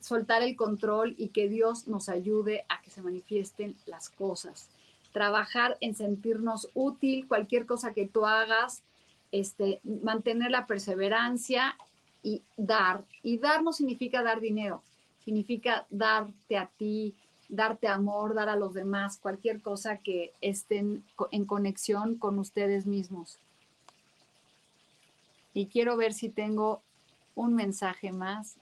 soltar 0.00 0.44
el 0.44 0.54
control 0.54 1.16
y 1.18 1.28
que 1.28 1.48
Dios 1.48 1.88
nos 1.88 2.08
ayude 2.08 2.64
a 2.68 2.80
que 2.80 2.90
se 2.90 3.02
manifiesten 3.02 3.74
las 3.86 4.08
cosas. 4.08 4.68
Trabajar 5.12 5.76
en 5.80 5.96
sentirnos 5.96 6.70
útil, 6.74 7.26
cualquier 7.26 7.66
cosa 7.66 7.92
que 7.92 8.06
tú 8.06 8.24
hagas, 8.24 8.84
este, 9.32 9.80
mantener 9.82 10.52
la 10.52 10.66
perseverancia 10.66 11.76
y 12.22 12.42
dar. 12.56 13.04
Y 13.22 13.38
dar 13.38 13.62
no 13.62 13.72
significa 13.72 14.22
dar 14.22 14.40
dinero, 14.40 14.82
significa 15.24 15.86
darte 15.90 16.56
a 16.56 16.66
ti, 16.66 17.14
darte 17.48 17.88
amor, 17.88 18.34
dar 18.34 18.48
a 18.48 18.56
los 18.56 18.74
demás, 18.74 19.18
cualquier 19.18 19.60
cosa 19.60 19.98
que 19.98 20.32
estén 20.40 21.04
en 21.30 21.44
conexión 21.44 22.16
con 22.16 22.38
ustedes 22.38 22.86
mismos. 22.86 23.38
Y 25.54 25.66
quiero 25.66 25.96
ver 25.96 26.14
si 26.14 26.30
tengo 26.30 26.80
un 27.34 27.54
mensaje 27.54 28.12
más. 28.12 28.56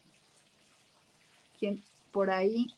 ¿Quién 1.59 1.85
por 2.11 2.31
ahí? 2.31 2.75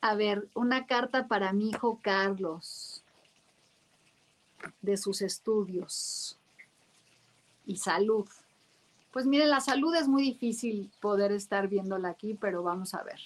A 0.00 0.14
ver, 0.14 0.48
una 0.54 0.86
carta 0.86 1.26
para 1.26 1.52
mi 1.52 1.70
hijo 1.70 1.98
Carlos 2.00 2.97
de 4.82 4.96
sus 4.96 5.22
estudios 5.22 6.38
y 7.66 7.76
salud. 7.76 8.26
Pues 9.12 9.26
miren, 9.26 9.50
la 9.50 9.60
salud 9.60 9.94
es 9.94 10.08
muy 10.08 10.22
difícil 10.22 10.90
poder 11.00 11.32
estar 11.32 11.68
viéndola 11.68 12.10
aquí, 12.10 12.36
pero 12.40 12.62
vamos 12.62 12.94
a 12.94 13.02
ver. 13.02 13.20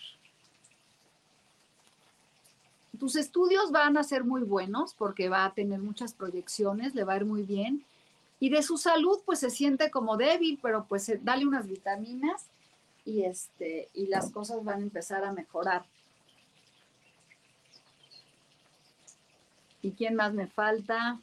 Tus 2.99 3.17
estudios 3.17 3.73
van 3.73 3.97
a 3.97 4.05
ser 4.05 4.25
muy 4.25 4.43
buenos 4.43 4.95
porque 4.95 5.29
va 5.29 5.45
a 5.45 5.55
tener 5.55 5.81
muchas 5.81 6.15
proyecciones, 6.15 6.95
le 6.95 7.05
va 7.05 7.15
a 7.15 7.17
ir 7.17 7.25
muy 7.25 7.43
bien. 7.43 7.85
Y 8.39 8.51
de 8.51 8.63
su 8.63 8.77
salud, 8.77 9.21
pues 9.25 9.41
se 9.41 9.51
siente 9.51 9.91
como 9.91 10.17
débil, 10.17 10.59
pero 10.63 10.85
pues 10.85 11.09
eh, 11.09 11.21
dale 11.23 11.47
unas 11.47 11.67
vitaminas 11.69 12.47
y, 13.05 13.23
este, 13.23 13.89
y 13.95 14.07
las 14.07 14.31
cosas 14.31 14.65
van 14.65 14.81
a 14.81 14.83
empezar 14.83 15.25
a 15.25 15.33
mejorar. 15.33 15.85
¿Y 19.81 19.93
quién 19.93 20.15
más 20.15 20.33
me 20.33 20.47
falta? 20.47 21.21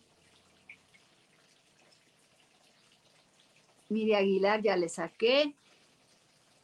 Miri 3.89 4.13
Aguilar 4.13 4.61
ya 4.61 4.77
le 4.77 4.89
saqué. 4.89 5.55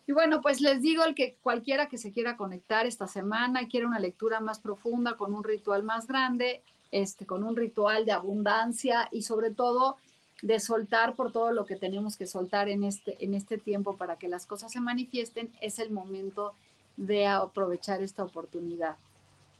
Y 0.08 0.12
bueno, 0.12 0.42
pues 0.42 0.62
les 0.62 0.82
digo 0.82 1.04
el 1.04 1.16
que 1.16 1.36
cualquiera 1.42 1.88
que 1.90 1.98
se 1.98 2.12
quiera 2.12 2.38
conectar 2.38 2.86
esta 2.86 3.08
semana 3.08 3.62
y 3.62 3.68
quiera 3.68 3.88
una 3.88 4.00
lectura 4.00 4.40
más 4.40 4.60
profunda 4.60 5.18
con 5.18 5.34
un 5.34 5.44
ritual 5.44 5.84
más 5.84 6.08
grande, 6.08 6.62
este, 6.92 7.26
con 7.26 7.44
un 7.44 7.56
ritual 7.56 8.06
de 8.06 8.12
abundancia 8.12 9.10
y 9.12 9.24
sobre 9.24 9.50
todo 9.50 9.98
de 10.42 10.60
soltar 10.60 11.16
por 11.16 11.32
todo 11.32 11.52
lo 11.52 11.66
que 11.66 11.76
tenemos 11.76 12.18
que 12.18 12.28
soltar 12.28 12.70
en 12.70 12.84
este, 12.84 13.18
en 13.24 13.34
este 13.34 13.58
tiempo 13.58 13.98
para 13.98 14.18
que 14.18 14.28
las 14.28 14.46
cosas 14.46 14.72
se 14.72 14.80
manifiesten, 14.80 15.52
es 15.60 15.80
el 15.80 15.90
momento 15.90 16.54
de 16.98 17.26
aprovechar 17.26 18.04
esta 18.04 18.24
oportunidad. 18.24 18.98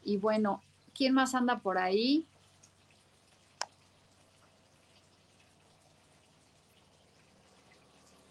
Y 0.04 0.18
bueno, 0.18 0.62
¿quién 0.94 1.14
más 1.14 1.34
anda 1.34 1.60
por 1.60 1.78
ahí? 1.78 2.26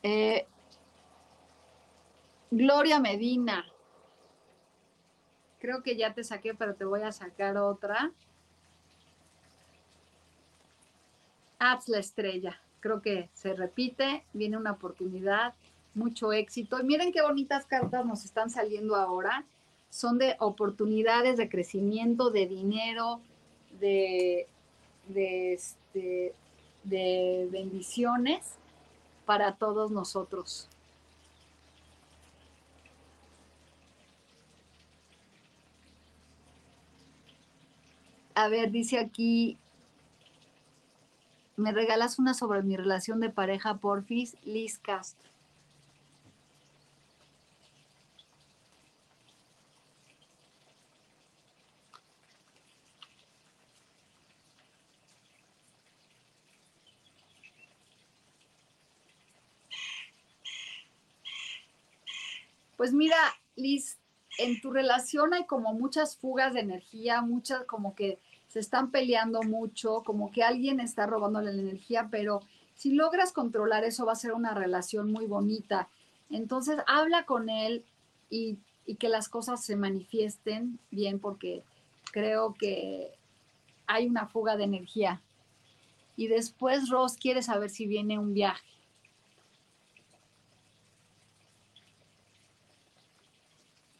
Eh, 0.05 0.47
Gloria 2.51 3.01
Medina. 3.01 3.65
Creo 5.61 5.83
que 5.83 5.97
ya 5.97 6.13
te 6.13 6.23
saqué, 6.23 6.53
pero 6.53 6.75
te 6.75 6.85
voy 6.85 7.01
a 7.01 7.11
sacar 7.11 7.57
otra. 7.57 8.13
Haz 11.59 11.89
la 11.89 11.99
estrella. 12.01 12.61
Creo 12.81 13.01
que 13.01 13.31
se 13.33 13.55
repite, 13.55 14.25
viene 14.35 14.59
una 14.59 14.73
oportunidad, 14.73 15.55
mucho 15.95 16.35
éxito. 16.35 16.79
Y 16.79 16.85
miren 16.85 17.11
qué 17.11 17.23
bonitas 17.23 17.65
cartas 17.65 18.05
nos 18.05 18.27
están 18.27 18.51
saliendo 18.51 18.97
ahora. 18.97 19.47
Son 19.89 20.19
de 20.19 20.37
oportunidades 20.39 21.39
de 21.39 21.49
crecimiento, 21.49 22.29
de 22.29 22.47
dinero, 22.47 23.23
de, 23.81 24.49
de, 25.09 25.55
este, 25.55 26.35
de 26.83 27.49
bendiciones 27.51 28.59
para 29.27 29.57
todos 29.57 29.91
nosotros. 29.91 30.69
A 38.35 38.49
ver, 38.49 38.71
dice 38.71 38.99
aquí, 38.99 39.57
me 41.57 41.73
regalas 41.73 42.19
una 42.19 42.35
sobre 42.35 42.63
mi 42.63 42.77
relación 42.77 43.21
de 43.21 43.31
pareja, 43.31 43.77
porfis, 43.77 44.37
Liz 44.45 44.79
Castro. 44.79 45.34
Pues 62.77 62.93
mira, 62.93 63.17
Liz, 63.57 63.99
en 64.39 64.61
tu 64.61 64.73
relación 64.73 65.35
hay 65.35 65.45
como 65.45 65.75
muchas 65.75 66.17
fugas 66.17 66.55
de 66.55 66.61
energía, 66.61 67.23
muchas 67.23 67.65
como 67.65 67.95
que 67.95 68.19
se 68.49 68.61
están 68.61 68.91
peleando 68.91 69.43
mucho, 69.43 70.03
como 70.05 70.31
que 70.31 70.43
alguien 70.43 70.81
está 70.81 71.07
robándole 71.07 71.53
la 71.53 71.63
energía, 71.63 72.09
pero 72.11 72.43
si 72.75 72.93
logras 72.93 73.33
controlar 73.33 73.85
eso 73.85 74.07
va 74.07 74.13
a 74.13 74.17
ser 74.17 74.33
una 74.33 74.55
relación 74.55 75.13
muy 75.13 75.27
bonita. 75.27 75.89
Entonces 76.31 76.79
habla 76.87 77.25
con 77.25 77.49
él 77.49 77.85
y, 78.31 78.59
y 78.87 78.97
que 78.97 79.09
las 79.09 79.29
cosas 79.29 79.65
se 79.65 79.77
manifiesten 79.77 80.79
bien 80.91 81.19
porque 81.19 81.63
creo 82.13 82.55
que 82.55 83.13
hay 83.87 84.07
una 84.07 84.27
fuga 84.27 84.57
de 84.57 84.65
energía. 84.65 85.21
Y 86.17 86.29
después 86.29 86.89
Ross 86.89 87.17
quiere 87.17 87.43
saber 87.43 87.71
si 87.71 87.87
viene 87.87 88.19
un 88.19 88.35
viaje. 88.35 88.74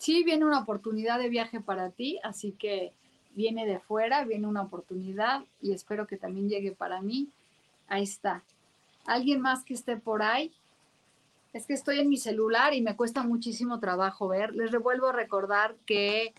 Sí 0.05 0.23
viene 0.23 0.45
una 0.45 0.61
oportunidad 0.61 1.19
de 1.19 1.31
viaje 1.31 1.61
para 1.61 1.89
ti, 1.89 2.21
así 2.23 2.53
que 2.53 2.93
viene 3.35 3.65
de 3.65 3.81
fuera, 3.81 4.23
viene 4.25 4.47
una 4.47 4.61
oportunidad 4.61 5.43
y 5.63 5.73
espero 5.73 6.07
que 6.07 6.19
también 6.19 6.51
llegue 6.51 6.73
para 6.73 7.01
mí. 7.01 7.31
Ahí 7.89 8.03
está. 8.03 8.45
¿Alguien 9.07 9.41
más 9.41 9.65
que 9.65 9.73
esté 9.73 9.97
por 9.97 10.23
ahí? 10.23 10.53
Es 11.55 11.67
que 11.67 11.73
estoy 11.73 12.01
en 12.01 12.11
mi 12.11 12.19
celular 12.19 12.75
y 12.75 12.83
me 12.83 12.97
cuesta 12.97 13.23
muchísimo 13.23 13.81
trabajo 13.81 14.29
ver. 14.29 14.55
Les 14.55 14.71
revuelvo 14.71 15.09
a 15.09 15.13
recordar 15.13 15.75
que 15.87 16.35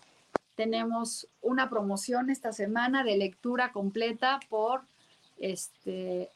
tenemos 0.54 1.26
una 1.42 1.68
promoción 1.68 2.30
esta 2.30 2.52
semana 2.52 3.02
de 3.02 3.16
lectura 3.16 3.72
completa 3.72 4.38
por 4.48 4.82
este 5.38 6.30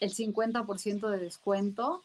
el 0.00 0.12
50% 0.12 1.08
de 1.10 1.18
descuento 1.18 2.02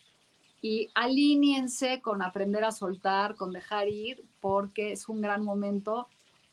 y 0.68 0.90
alíñense 0.96 2.02
con 2.02 2.22
aprender 2.22 2.66
a 2.66 2.74
soltar, 2.74 3.38
con 3.38 3.54
dejar 3.54 3.88
ir, 3.88 4.26
porque 4.42 4.92
es 4.92 5.08
un 5.08 5.22
gran 5.22 5.42
momento 5.42 6.10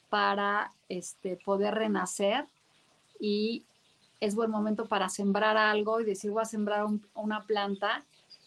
para 0.09 0.71
este, 0.89 1.37
poder 1.45 1.75
renacer 1.75 2.47
y 3.19 3.65
es 4.21 4.37
buen 4.37 4.53
momento 4.53 4.87
para 4.87 5.09
sembrar 5.09 5.57
algo 5.57 5.99
y 5.99 6.05
decir 6.05 6.31
voy 6.31 6.43
a 6.43 6.45
sembrar 6.45 6.87
una 7.15 7.43
planta 7.43 8.05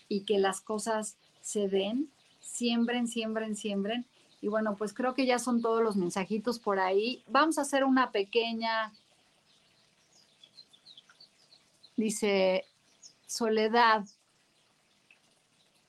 y 0.07 0.21
que 0.21 0.39
las 0.39 0.61
cosas 0.61 1.17
se 1.41 1.67
den, 1.67 2.09
siembren, 2.39 3.09
siembren, 3.09 3.57
siembren. 3.57 4.05
Y 4.41 4.47
bueno, 4.47 4.77
pues 4.77 4.93
creo 4.93 5.15
que 5.15 5.25
ya 5.25 5.37
son 5.37 5.61
todos 5.61 5.83
los 5.83 5.97
mensajitos 5.97 6.59
por 6.59 6.79
ahí. 6.79 7.25
Vamos 7.27 7.57
a 7.57 7.63
hacer 7.63 7.83
una 7.83 8.11
pequeña, 8.11 8.93
dice 11.97 12.63
Soledad, 13.25 14.05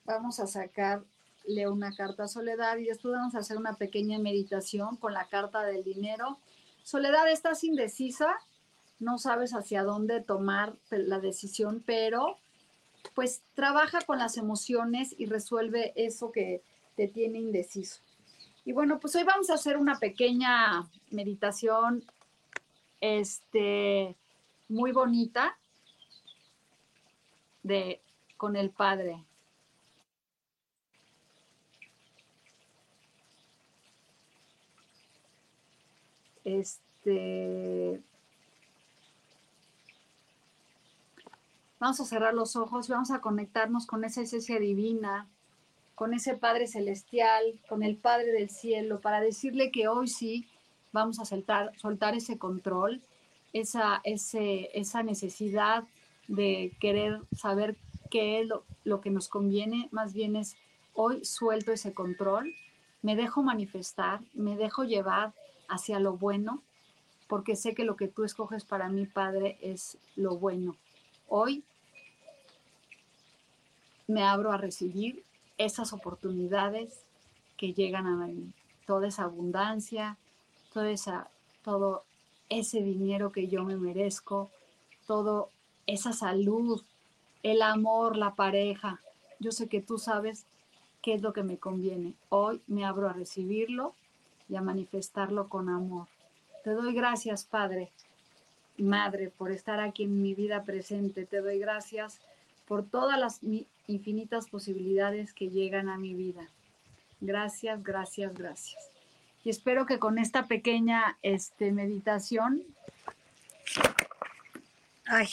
vamos 0.09 0.39
a 0.39 0.47
sacarle 0.47 1.69
una 1.69 1.93
carta 1.93 2.23
a 2.23 2.27
Soledad 2.27 2.77
y 2.77 2.85
después 2.85 3.13
vamos 3.13 3.35
a 3.35 3.39
hacer 3.39 3.57
una 3.57 3.75
pequeña 3.75 4.17
meditación 4.17 4.97
con 4.97 5.13
la 5.13 5.27
carta 5.27 5.63
del 5.63 5.83
dinero. 5.83 6.39
Soledad, 6.83 7.29
estás 7.31 7.63
indecisa, 7.63 8.35
no 8.99 9.19
sabes 9.19 9.53
hacia 9.53 9.83
dónde 9.83 10.21
tomar 10.21 10.75
la 10.89 11.19
decisión, 11.19 11.83
pero 11.85 12.37
pues 13.13 13.43
trabaja 13.53 14.01
con 14.01 14.17
las 14.17 14.37
emociones 14.37 15.13
y 15.17 15.27
resuelve 15.27 15.93
eso 15.95 16.31
que 16.31 16.63
te 16.95 17.07
tiene 17.07 17.37
indeciso. 17.37 18.01
Y 18.65 18.73
bueno, 18.73 18.99
pues 18.99 19.15
hoy 19.15 19.23
vamos 19.23 19.49
a 19.51 19.53
hacer 19.53 19.77
una 19.77 19.99
pequeña 19.99 20.89
meditación 21.11 22.03
este 22.99 24.15
muy 24.67 24.91
bonita 24.91 25.57
de 27.61 28.01
con 28.37 28.55
el 28.55 28.71
Padre. 28.71 29.23
Este. 36.57 38.01
Vamos 41.79 41.99
a 41.99 42.05
cerrar 42.05 42.33
los 42.33 42.55
ojos, 42.55 42.89
vamos 42.89 43.11
a 43.11 43.21
conectarnos 43.21 43.85
con 43.85 44.03
esa 44.03 44.21
esencia 44.21 44.59
divina, 44.59 45.27
con 45.95 46.13
ese 46.13 46.35
Padre 46.35 46.67
Celestial, 46.67 47.59
con 47.69 47.83
el 47.83 47.95
Padre 47.95 48.31
del 48.31 48.49
Cielo, 48.49 48.99
para 48.99 49.21
decirle 49.21 49.71
que 49.71 49.87
hoy 49.87 50.07
sí 50.07 50.47
vamos 50.91 51.19
a 51.19 51.25
soltar, 51.25 51.71
soltar 51.77 52.15
ese 52.15 52.37
control, 52.37 53.01
esa, 53.53 54.01
ese, 54.03 54.71
esa 54.73 55.03
necesidad 55.03 55.83
de 56.27 56.73
querer 56.81 57.21
saber 57.31 57.77
qué 58.09 58.41
es 58.41 58.47
lo, 58.47 58.65
lo 58.83 59.01
que 59.01 59.11
nos 59.11 59.29
conviene, 59.29 59.87
más 59.91 60.13
bien 60.13 60.35
es 60.35 60.57
hoy 60.93 61.23
suelto 61.23 61.71
ese 61.71 61.93
control, 61.93 62.53
me 63.01 63.15
dejo 63.15 63.41
manifestar, 63.41 64.19
me 64.33 64.57
dejo 64.57 64.83
llevar 64.83 65.33
hacia 65.69 65.99
lo 65.99 66.17
bueno, 66.17 66.61
porque 67.27 67.55
sé 67.55 67.75
que 67.75 67.85
lo 67.85 67.95
que 67.95 68.07
tú 68.07 68.23
escoges 68.23 68.65
para 68.65 68.89
mí, 68.89 69.05
Padre, 69.05 69.57
es 69.61 69.97
lo 70.15 70.37
bueno. 70.37 70.75
Hoy 71.27 71.63
me 74.07 74.23
abro 74.23 74.51
a 74.51 74.57
recibir 74.57 75.23
esas 75.57 75.93
oportunidades 75.93 77.05
que 77.57 77.73
llegan 77.73 78.07
a 78.07 78.15
mí, 78.15 78.51
toda 78.87 79.07
esa 79.07 79.23
abundancia, 79.23 80.17
toda 80.73 80.89
esa, 80.89 81.29
todo 81.63 82.03
ese 82.49 82.81
dinero 82.81 83.31
que 83.31 83.47
yo 83.47 83.63
me 83.63 83.77
merezco, 83.77 84.49
todo 85.05 85.49
esa 85.85 86.13
salud, 86.13 86.81
el 87.43 87.61
amor, 87.61 88.17
la 88.17 88.33
pareja. 88.35 89.01
Yo 89.39 89.51
sé 89.51 89.67
que 89.67 89.81
tú 89.81 89.97
sabes 89.97 90.45
qué 91.01 91.13
es 91.13 91.21
lo 91.21 91.33
que 91.33 91.43
me 91.43 91.57
conviene. 91.57 92.13
Hoy 92.29 92.61
me 92.67 92.85
abro 92.85 93.09
a 93.09 93.13
recibirlo 93.13 93.93
y 94.49 94.55
a 94.55 94.61
manifestarlo 94.61 95.47
con 95.47 95.69
amor. 95.69 96.07
Te 96.63 96.71
doy 96.71 96.93
gracias, 96.93 97.45
Padre 97.45 97.91
Madre, 98.81 99.29
por 99.29 99.51
estar 99.51 99.79
aquí 99.79 100.03
en 100.03 100.21
mi 100.21 100.33
vida 100.33 100.63
presente. 100.63 101.25
Te 101.25 101.41
doy 101.41 101.59
gracias 101.59 102.19
por 102.67 102.85
todas 102.85 103.19
las 103.19 103.39
infinitas 103.87 104.47
posibilidades 104.49 105.33
que 105.33 105.49
llegan 105.49 105.89
a 105.89 105.97
mi 105.97 106.13
vida. 106.13 106.47
Gracias, 107.19 107.83
gracias, 107.83 108.33
gracias. 108.33 108.91
Y 109.43 109.49
espero 109.49 109.85
que 109.85 109.99
con 109.99 110.17
esta 110.17 110.47
pequeña 110.47 111.17
este, 111.21 111.71
meditación... 111.71 112.63
Ay, 115.05 115.27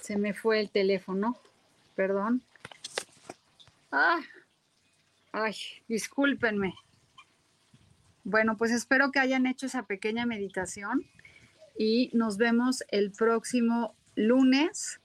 se 0.00 0.16
me 0.16 0.32
fue 0.32 0.60
el 0.60 0.70
teléfono, 0.70 1.36
perdón. 1.94 2.42
Ah, 3.92 4.20
ay, 5.32 5.54
discúlpenme. 5.86 6.74
Bueno, 8.30 8.58
pues 8.58 8.72
espero 8.72 9.10
que 9.10 9.20
hayan 9.20 9.46
hecho 9.46 9.64
esa 9.64 9.84
pequeña 9.84 10.26
meditación 10.26 11.06
y 11.78 12.10
nos 12.12 12.36
vemos 12.36 12.84
el 12.90 13.10
próximo 13.10 13.94
lunes. 14.16 15.00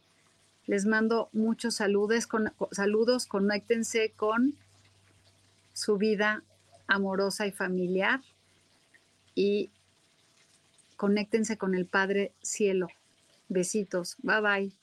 Les 0.66 0.86
mando 0.86 1.30
muchos 1.32 1.76
saludos, 1.76 2.28
saludos, 2.72 3.26
conéctense 3.26 4.12
con 4.12 4.56
su 5.72 5.98
vida 5.98 6.44
amorosa 6.86 7.48
y 7.48 7.54
familiar 7.54 8.20
y 9.36 9.72
conéctense 10.98 11.58
con 11.58 11.76
el 11.76 11.86
Padre 11.86 12.34
Cielo. 12.42 12.90
Besitos, 13.48 14.18
bye 14.22 14.42
bye. 14.42 14.83